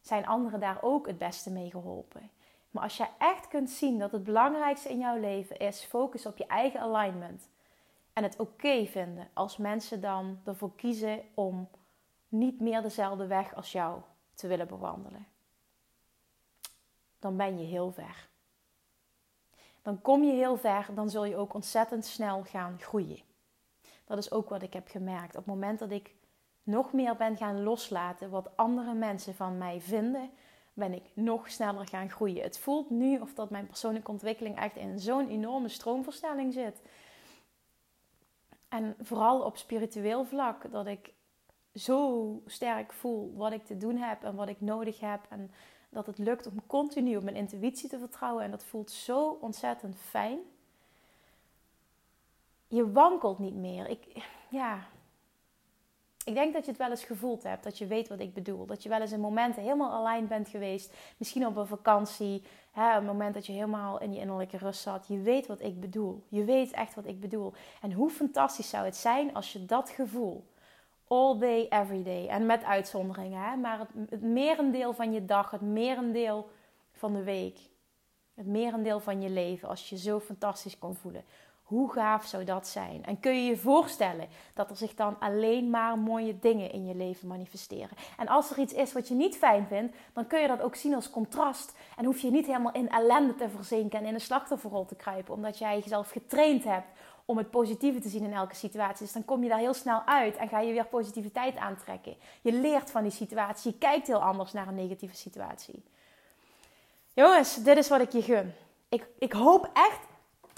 zijn 0.00 0.26
anderen 0.26 0.60
daar 0.60 0.78
ook 0.80 1.06
het 1.06 1.18
beste 1.18 1.50
mee 1.50 1.70
geholpen. 1.70 2.30
Maar 2.70 2.82
als 2.82 2.96
je 2.96 3.06
echt 3.18 3.48
kunt 3.48 3.70
zien 3.70 3.98
dat 3.98 4.12
het 4.12 4.24
belangrijkste 4.24 4.88
in 4.88 4.98
jouw 4.98 5.20
leven 5.20 5.56
is 5.56 5.84
focus 5.84 6.26
op 6.26 6.36
je 6.36 6.46
eigen 6.46 6.80
alignment. 6.80 7.48
En 8.12 8.22
het 8.22 8.38
oké 8.38 8.86
vinden 8.86 9.28
als 9.32 9.56
mensen 9.56 10.00
dan 10.00 10.40
ervoor 10.44 10.74
kiezen 10.76 11.20
om 11.34 11.68
niet 12.28 12.60
meer 12.60 12.82
dezelfde 12.82 13.26
weg 13.26 13.54
als 13.54 13.72
jou 13.72 14.00
te 14.34 14.46
willen 14.46 14.68
bewandelen 14.68 15.26
dan 17.26 17.36
ben 17.36 17.58
je 17.58 17.64
heel 17.64 17.92
ver. 17.92 18.28
Dan 19.86 20.02
kom 20.02 20.24
je 20.24 20.32
heel 20.32 20.56
ver, 20.56 20.88
dan 20.94 21.10
zul 21.10 21.24
je 21.24 21.36
ook 21.36 21.54
ontzettend 21.54 22.04
snel 22.04 22.42
gaan 22.42 22.80
groeien. 22.80 23.20
Dat 24.04 24.18
is 24.18 24.30
ook 24.30 24.48
wat 24.48 24.62
ik 24.62 24.72
heb 24.72 24.88
gemerkt. 24.88 25.36
Op 25.36 25.44
het 25.44 25.54
moment 25.54 25.78
dat 25.78 25.90
ik 25.90 26.14
nog 26.62 26.92
meer 26.92 27.16
ben 27.16 27.36
gaan 27.36 27.62
loslaten 27.62 28.30
wat 28.30 28.56
andere 28.56 28.94
mensen 28.94 29.34
van 29.34 29.58
mij 29.58 29.80
vinden, 29.80 30.30
ben 30.72 30.92
ik 30.92 31.02
nog 31.14 31.50
sneller 31.50 31.88
gaan 31.88 32.10
groeien. 32.10 32.42
Het 32.42 32.58
voelt 32.58 32.90
nu 32.90 33.18
of 33.18 33.34
dat 33.34 33.50
mijn 33.50 33.66
persoonlijke 33.66 34.10
ontwikkeling 34.10 34.58
echt 34.58 34.76
in 34.76 34.98
zo'n 34.98 35.28
enorme 35.28 35.68
stroomversnelling 35.68 36.52
zit. 36.52 36.82
En 38.68 38.96
vooral 39.00 39.40
op 39.40 39.56
spiritueel 39.56 40.24
vlak, 40.24 40.70
dat 40.70 40.86
ik 40.86 41.12
zo 41.74 42.42
sterk 42.46 42.92
voel 42.92 43.34
wat 43.36 43.52
ik 43.52 43.64
te 43.64 43.76
doen 43.76 43.96
heb 43.96 44.24
en 44.24 44.34
wat 44.34 44.48
ik 44.48 44.60
nodig 44.60 45.00
heb. 45.00 45.26
En 45.28 45.50
dat 45.96 46.06
het 46.06 46.18
lukt 46.18 46.46
om 46.46 46.66
continu 46.66 47.16
op 47.16 47.22
mijn 47.22 47.36
intuïtie 47.36 47.88
te 47.88 47.98
vertrouwen. 47.98 48.44
En 48.44 48.50
dat 48.50 48.64
voelt 48.64 48.90
zo 48.90 49.38
ontzettend 49.40 49.96
fijn. 49.96 50.38
Je 52.68 52.92
wankelt 52.92 53.38
niet 53.38 53.54
meer. 53.54 53.88
Ik, 53.88 54.28
ja. 54.48 54.78
ik 56.24 56.34
denk 56.34 56.52
dat 56.52 56.64
je 56.64 56.70
het 56.70 56.80
wel 56.80 56.90
eens 56.90 57.04
gevoeld 57.04 57.42
hebt. 57.42 57.64
Dat 57.64 57.78
je 57.78 57.86
weet 57.86 58.08
wat 58.08 58.20
ik 58.20 58.34
bedoel. 58.34 58.66
Dat 58.66 58.82
je 58.82 58.88
wel 58.88 59.00
eens 59.00 59.12
in 59.12 59.20
momenten 59.20 59.62
helemaal 59.62 59.92
alleen 59.92 60.26
bent 60.26 60.48
geweest. 60.48 60.94
Misschien 61.16 61.46
op 61.46 61.56
een 61.56 61.66
vakantie. 61.66 62.42
Hè, 62.70 62.96
een 62.96 63.04
moment 63.04 63.34
dat 63.34 63.46
je 63.46 63.52
helemaal 63.52 64.00
in 64.00 64.12
je 64.12 64.20
innerlijke 64.20 64.56
rust 64.56 64.80
zat. 64.80 65.06
Je 65.08 65.20
weet 65.20 65.46
wat 65.46 65.60
ik 65.60 65.80
bedoel. 65.80 66.22
Je 66.28 66.44
weet 66.44 66.72
echt 66.72 66.94
wat 66.94 67.06
ik 67.06 67.20
bedoel. 67.20 67.52
En 67.80 67.92
hoe 67.92 68.10
fantastisch 68.10 68.68
zou 68.68 68.84
het 68.84 68.96
zijn 68.96 69.34
als 69.34 69.52
je 69.52 69.66
dat 69.66 69.90
gevoel 69.90 70.44
all 71.08 71.38
day, 71.38 71.66
every 71.68 72.02
day. 72.02 72.26
En 72.28 72.46
met 72.46 72.64
uitzonderingen, 72.64 73.42
hè? 73.42 73.56
maar 73.56 73.78
het, 73.78 74.10
het 74.10 74.22
merendeel 74.22 74.92
van 74.92 75.12
je 75.12 75.24
dag, 75.24 75.50
het 75.50 75.60
merendeel 75.60 76.48
van 76.92 77.12
de 77.12 77.22
week, 77.22 77.58
het 78.34 78.46
merendeel 78.46 79.00
van 79.00 79.22
je 79.22 79.30
leven, 79.30 79.68
als 79.68 79.88
je 79.88 79.98
zo 79.98 80.20
fantastisch 80.20 80.78
kon 80.78 80.94
voelen. 80.94 81.24
Hoe 81.62 81.92
gaaf 81.92 82.24
zou 82.24 82.44
dat 82.44 82.66
zijn? 82.68 83.04
En 83.04 83.20
kun 83.20 83.34
je 83.34 83.48
je 83.48 83.56
voorstellen 83.56 84.28
dat 84.54 84.70
er 84.70 84.76
zich 84.76 84.94
dan 84.94 85.18
alleen 85.18 85.70
maar 85.70 85.98
mooie 85.98 86.38
dingen 86.38 86.72
in 86.72 86.86
je 86.86 86.94
leven 86.94 87.28
manifesteren? 87.28 87.96
En 88.16 88.28
als 88.28 88.50
er 88.50 88.58
iets 88.58 88.72
is 88.72 88.92
wat 88.92 89.08
je 89.08 89.14
niet 89.14 89.36
fijn 89.36 89.66
vindt, 89.66 89.96
dan 90.12 90.26
kun 90.26 90.40
je 90.40 90.48
dat 90.48 90.62
ook 90.62 90.74
zien 90.74 90.94
als 90.94 91.10
contrast. 91.10 91.76
En 91.96 92.04
hoef 92.04 92.20
je 92.20 92.30
niet 92.30 92.46
helemaal 92.46 92.72
in 92.72 92.88
ellende 92.88 93.34
te 93.34 93.48
verzinken 93.48 93.98
en 93.98 94.04
in 94.04 94.14
een 94.14 94.20
slachtofferrol 94.20 94.84
te 94.84 94.94
kruipen, 94.94 95.34
omdat 95.34 95.58
jij 95.58 95.78
jezelf 95.78 96.10
getraind 96.10 96.64
hebt 96.64 96.88
om 97.26 97.36
het 97.36 97.50
positieve 97.50 97.98
te 97.98 98.08
zien 98.08 98.24
in 98.24 98.32
elke 98.32 98.54
situatie. 98.54 99.04
Dus 99.04 99.12
dan 99.12 99.24
kom 99.24 99.42
je 99.42 99.48
daar 99.48 99.58
heel 99.58 99.74
snel 99.74 100.02
uit 100.04 100.36
en 100.36 100.48
ga 100.48 100.60
je 100.60 100.72
weer 100.72 100.86
positiviteit 100.86 101.56
aantrekken. 101.56 102.16
Je 102.40 102.52
leert 102.52 102.90
van 102.90 103.02
die 103.02 103.12
situatie. 103.12 103.72
Je 103.72 103.78
kijkt 103.78 104.06
heel 104.06 104.22
anders 104.22 104.52
naar 104.52 104.68
een 104.68 104.74
negatieve 104.74 105.16
situatie. 105.16 105.82
Jongens, 107.14 107.54
dit 107.54 107.76
is 107.76 107.88
wat 107.88 108.00
ik 108.00 108.12
je 108.12 108.22
gun. 108.22 108.54
Ik, 108.88 109.06
ik 109.18 109.32
hoop 109.32 109.70
echt 109.72 110.00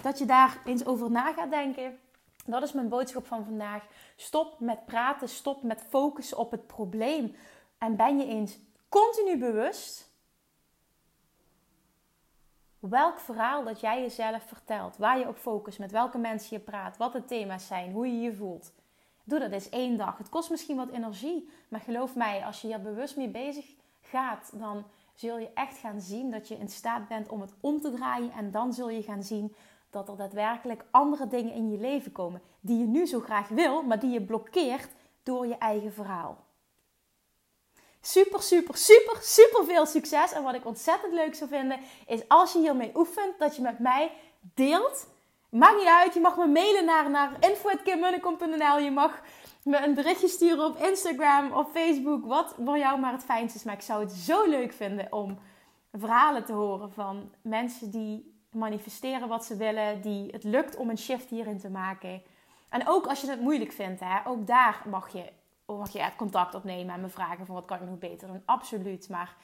dat 0.03 0.19
je 0.19 0.25
daar 0.25 0.61
eens 0.65 0.87
over 0.87 1.11
na 1.11 1.33
gaat 1.33 1.51
denken. 1.51 1.99
Dat 2.45 2.63
is 2.63 2.73
mijn 2.73 2.89
boodschap 2.89 3.27
van 3.27 3.45
vandaag. 3.45 3.85
Stop 4.17 4.61
met 4.61 4.87
praten, 4.87 5.29
stop 5.29 5.63
met 5.63 5.85
focussen 5.89 6.39
op 6.39 6.51
het 6.51 6.67
probleem. 6.67 7.37
En 7.79 7.97
ben 7.97 8.19
je 8.19 8.27
eens 8.27 8.59
continu 8.89 9.39
bewust 9.39 10.08
welk 12.81 13.19
verhaal 13.19 13.65
dat 13.65 13.81
jij 13.81 14.01
jezelf 14.01 14.43
vertelt, 14.43 14.97
waar 14.97 15.19
je 15.19 15.29
op 15.29 15.37
focust, 15.37 15.79
met 15.79 15.91
welke 15.91 16.19
mensen 16.19 16.57
je 16.57 16.63
praat, 16.63 16.97
wat 16.97 17.13
de 17.13 17.25
thema's 17.25 17.67
zijn, 17.67 17.93
hoe 17.93 18.07
je 18.07 18.21
je 18.21 18.35
voelt. 18.35 18.73
Doe 19.25 19.39
dat 19.39 19.51
eens 19.51 19.69
één 19.69 19.97
dag. 19.97 20.19
Het 20.19 20.29
kost 20.29 20.51
misschien 20.51 20.77
wat 20.77 20.91
energie, 20.91 21.49
maar 21.69 21.81
geloof 21.81 22.15
mij, 22.15 22.45
als 22.45 22.61
je 22.61 22.67
hier 22.67 22.81
bewust 22.81 23.17
mee 23.17 23.29
bezig 23.29 23.75
gaat, 24.01 24.51
dan 24.55 24.85
zul 25.15 25.39
je 25.39 25.51
echt 25.55 25.79
gaan 25.79 26.01
zien 26.01 26.31
dat 26.31 26.49
je 26.49 26.59
in 26.59 26.69
staat 26.69 27.09
bent 27.09 27.29
om 27.29 27.41
het 27.41 27.55
om 27.61 27.81
te 27.81 27.93
draaien. 27.93 28.33
En 28.33 28.51
dan 28.51 28.73
zul 28.73 28.89
je 28.89 29.03
gaan 29.03 29.23
zien 29.23 29.55
dat 29.91 30.09
er 30.09 30.17
daadwerkelijk 30.17 30.85
andere 30.91 31.27
dingen 31.27 31.55
in 31.55 31.71
je 31.71 31.79
leven 31.79 32.13
komen 32.13 32.43
die 32.61 32.79
je 32.79 32.87
nu 32.87 33.07
zo 33.07 33.21
graag 33.21 33.49
wil, 33.49 33.83
maar 33.83 33.99
die 33.99 34.11
je 34.11 34.23
blokkeert 34.23 34.93
door 35.23 35.47
je 35.47 35.59
eigen 35.59 35.93
verhaal. 35.93 36.47
Super, 38.01 38.43
super, 38.43 38.77
super, 38.77 39.17
super 39.21 39.65
veel 39.65 39.87
succes. 39.87 40.33
En 40.33 40.43
wat 40.43 40.55
ik 40.55 40.67
ontzettend 40.67 41.13
leuk 41.13 41.35
zou 41.35 41.51
vinden, 41.51 41.81
is 42.07 42.29
als 42.29 42.53
je 42.53 42.59
hiermee 42.59 42.91
oefent, 42.95 43.39
dat 43.39 43.57
je 43.57 43.63
met 43.63 43.79
mij 43.79 44.13
deelt. 44.55 45.07
Maakt 45.51 45.77
niet 45.77 45.87
uit, 45.87 46.15
je 46.15 46.21
mag 46.21 46.37
me 46.37 46.47
mailen 46.47 46.85
naar, 46.85 47.11
naar 47.11 47.33
info.kimmunnekom.nl. 47.41 48.79
Je 48.79 48.91
mag 48.91 49.23
me 49.63 49.85
een 49.85 49.95
berichtje 49.95 50.29
sturen 50.29 50.65
op 50.65 50.77
Instagram 50.77 51.53
of 51.53 51.71
Facebook. 51.71 52.25
Wat 52.27 52.55
voor 52.65 52.79
jou 52.79 53.01
maar 53.01 53.13
het 53.13 53.25
fijnste 53.25 53.59
is. 53.59 53.65
Maar 53.65 53.75
ik 53.75 53.81
zou 53.81 54.01
het 54.01 54.13
zo 54.13 54.49
leuk 54.49 54.73
vinden 54.73 55.13
om 55.13 55.39
verhalen 55.93 56.45
te 56.45 56.53
horen 56.53 56.93
van 56.93 57.33
mensen 57.43 57.91
die 57.91 58.43
manifesteren 58.51 59.29
wat 59.29 59.45
ze 59.45 59.57
willen. 59.57 60.01
Die 60.01 60.31
het 60.31 60.45
lukt 60.45 60.77
om 60.77 60.91
een 60.91 60.99
shift 60.99 61.29
hierin 61.29 61.59
te 61.59 61.71
maken. 61.71 62.23
En 62.69 62.89
ook 62.89 63.07
als 63.07 63.21
je 63.21 63.31
het 63.31 63.41
moeilijk 63.41 63.73
vindt, 63.73 64.01
hè, 64.01 64.19
ook 64.27 64.47
daar 64.47 64.83
mag 64.91 65.13
je, 65.13 65.33
mag 65.77 65.93
je 65.93 66.11
contact 66.17 66.55
opnemen 66.55 66.95
en 66.95 67.01
me 67.01 67.09
vragen 67.09 67.47
van 67.47 67.55
wat 67.55 67.65
kan 67.65 67.81
ik 67.81 67.89
nog 67.89 67.99
beter 67.99 68.29
doen. 68.29 68.43
Absoluut. 68.45 69.09
Maar 69.09 69.37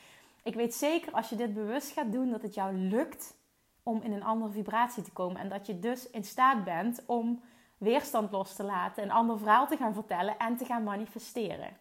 ik 0.42 0.54
weet 0.54 0.74
zeker 0.74 1.12
als 1.12 1.28
je 1.28 1.36
dit 1.36 1.54
bewust 1.54 1.92
gaat 1.92 2.12
doen, 2.12 2.30
dat 2.30 2.42
het 2.42 2.54
jou 2.54 2.74
lukt 2.74 3.34
om 3.82 4.00
in 4.02 4.12
een 4.12 4.24
andere 4.24 4.52
vibratie 4.52 5.02
te 5.02 5.12
komen. 5.12 5.40
En 5.40 5.48
dat 5.48 5.66
je 5.66 5.78
dus 5.78 6.10
in 6.10 6.24
staat 6.24 6.64
bent 6.64 7.02
om 7.06 7.42
weerstand 7.78 8.30
los 8.30 8.54
te 8.54 8.62
laten, 8.62 9.02
een 9.02 9.10
ander 9.10 9.38
verhaal 9.38 9.66
te 9.66 9.76
gaan 9.76 9.94
vertellen 9.94 10.38
en 10.38 10.56
te 10.56 10.64
gaan 10.64 10.82
manifesteren. 10.82 11.76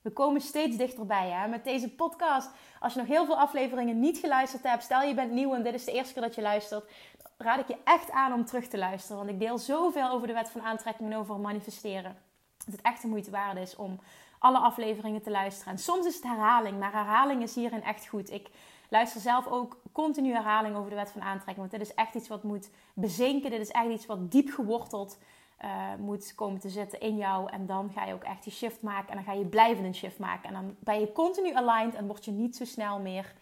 We 0.00 0.12
komen 0.12 0.40
steeds 0.40 0.76
dichterbij 0.76 1.30
hè? 1.30 1.48
met 1.48 1.64
deze 1.64 1.94
podcast. 1.94 2.50
Als 2.80 2.92
je 2.92 2.98
nog 2.98 3.08
heel 3.08 3.24
veel 3.24 3.38
afleveringen 3.38 4.00
niet 4.00 4.18
geluisterd 4.18 4.62
hebt, 4.62 4.82
stel 4.82 5.02
je 5.02 5.14
bent 5.14 5.32
nieuw 5.32 5.54
en 5.54 5.62
dit 5.62 5.74
is 5.74 5.84
de 5.84 5.92
eerste 5.92 6.12
keer 6.12 6.22
dat 6.22 6.34
je 6.34 6.42
luistert, 6.42 6.90
raad 7.36 7.60
ik 7.60 7.68
je 7.68 7.76
echt 7.84 8.10
aan 8.10 8.32
om 8.32 8.44
terug 8.44 8.66
te 8.66 8.78
luisteren. 8.78 9.16
Want 9.16 9.30
ik 9.30 9.38
deel 9.38 9.58
zoveel 9.58 10.08
over 10.08 10.26
de 10.26 10.32
wet 10.32 10.50
van 10.50 10.62
aantrekking 10.62 11.10
en 11.10 11.18
over 11.18 11.40
manifesteren. 11.40 12.25
Dat 12.66 12.74
het 12.74 12.84
echt 12.84 13.02
de 13.02 13.08
moeite 13.08 13.30
waard 13.30 13.56
is 13.56 13.76
om 13.76 14.00
alle 14.38 14.58
afleveringen 14.58 15.22
te 15.22 15.30
luisteren. 15.30 15.72
En 15.72 15.78
soms 15.78 16.06
is 16.06 16.14
het 16.14 16.24
herhaling, 16.24 16.78
maar 16.78 16.92
herhaling 16.92 17.42
is 17.42 17.54
hierin 17.54 17.82
echt 17.82 18.06
goed. 18.06 18.30
Ik 18.30 18.50
luister 18.88 19.20
zelf 19.20 19.46
ook 19.46 19.80
continu 19.92 20.32
herhaling 20.32 20.76
over 20.76 20.90
de 20.90 20.96
wet 20.96 21.10
van 21.10 21.22
aantrekking. 21.22 21.56
Want 21.56 21.70
dit 21.70 21.80
is 21.80 21.94
echt 21.94 22.14
iets 22.14 22.28
wat 22.28 22.42
moet 22.42 22.70
bezinken. 22.94 23.50
Dit 23.50 23.60
is 23.60 23.70
echt 23.70 23.88
iets 23.88 24.06
wat 24.06 24.30
diep 24.30 24.50
geworteld 24.50 25.18
uh, 25.64 25.94
moet 25.98 26.34
komen 26.34 26.60
te 26.60 26.68
zitten 26.68 27.00
in 27.00 27.16
jou. 27.16 27.50
En 27.50 27.66
dan 27.66 27.90
ga 27.94 28.04
je 28.04 28.14
ook 28.14 28.24
echt 28.24 28.44
die 28.44 28.52
shift 28.52 28.82
maken. 28.82 29.08
En 29.08 29.14
dan 29.14 29.24
ga 29.24 29.32
je 29.32 29.44
blijven 29.44 29.84
een 29.84 29.94
shift 29.94 30.18
maken. 30.18 30.48
En 30.48 30.54
dan 30.54 30.76
ben 30.78 31.00
je 31.00 31.12
continu 31.12 31.54
aligned 31.54 31.94
en 31.94 32.06
word 32.06 32.24
je 32.24 32.30
niet 32.30 32.56
zo 32.56 32.64
snel 32.64 32.98
meer 32.98 33.34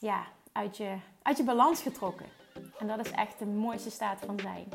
ja, 0.00 0.24
uit, 0.52 0.76
je, 0.76 0.96
uit 1.22 1.36
je 1.36 1.44
balans 1.44 1.82
getrokken. 1.82 2.26
En 2.78 2.86
dat 2.86 3.06
is 3.06 3.10
echt 3.10 3.38
de 3.38 3.46
mooiste 3.46 3.90
staat 3.90 4.20
van 4.26 4.40
zijn. 4.40 4.66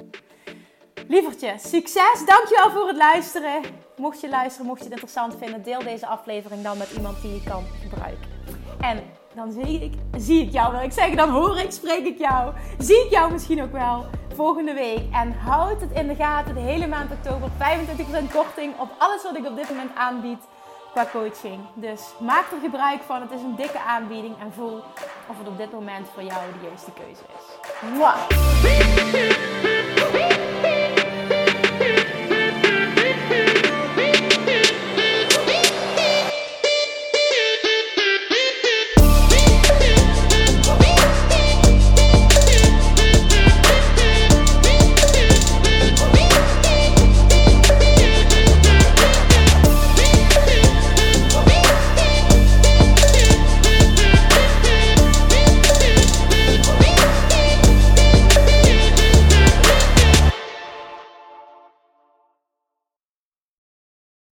Lievertje, 1.08 1.54
succes! 1.58 2.26
Dankjewel 2.26 2.72
voor 2.72 2.88
het 2.88 2.98
luisteren. 2.98 3.62
Mocht 3.98 4.22
je 4.22 4.30
luisteren, 4.30 4.68
mocht 4.68 4.78
je 4.78 4.84
het 4.84 4.94
interessant 4.94 5.36
vinden, 5.38 5.64
deel 5.64 5.84
deze 5.84 6.08
aflevering 6.08 6.64
dan 6.64 6.78
met 6.78 6.92
iemand 6.92 7.22
die 7.22 7.34
je 7.34 7.44
kan 7.44 7.64
gebruiken. 7.82 8.30
En 8.80 9.04
dan 9.36 9.52
zie 9.52 9.84
ik, 9.84 9.94
zie 10.18 10.46
ik 10.46 10.52
jou, 10.52 10.72
wil 10.72 10.82
ik 10.82 10.92
zeggen. 10.92 11.18
Dan 11.18 11.30
hoor 11.30 11.60
ik, 11.60 11.72
spreek 11.72 12.06
ik 12.06 12.18
jou. 12.18 12.54
Zie 12.78 13.06
ik 13.06 13.12
jou 13.12 13.32
misschien 13.32 13.64
ook 13.64 13.72
wel 13.72 14.06
volgende 14.36 14.74
week. 14.74 15.02
En 15.12 15.34
houd 15.34 15.82
het 15.82 15.92
in 15.92 16.08
de 16.08 16.16
gaten 16.16 16.54
de 16.54 16.62
hele 16.62 16.88
maand 16.88 17.12
oktober. 17.12 17.50
25% 17.50 18.32
korting 18.32 18.80
op 18.80 18.90
alles 18.98 19.24
wat 19.24 19.38
ik 19.38 19.46
op 19.46 19.56
dit 19.56 19.70
moment 19.70 19.96
aanbied 19.96 20.40
qua 20.92 21.08
coaching. 21.12 21.60
Dus 21.74 22.02
maak 22.20 22.52
er 22.52 22.60
gebruik 22.62 23.02
van. 23.02 23.22
Het 23.22 23.32
is 23.32 23.42
een 23.42 23.56
dikke 23.56 23.80
aanbieding. 23.80 24.36
En 24.40 24.54
voel 24.54 24.84
of 25.30 25.38
het 25.38 25.48
op 25.48 25.58
dit 25.58 25.72
moment 25.72 26.08
voor 26.14 26.24
jou 26.24 26.42
de 26.60 26.68
juiste 26.68 26.92
keuze 26.92 27.24
is. 27.38 27.46
Mwah. 27.98 29.73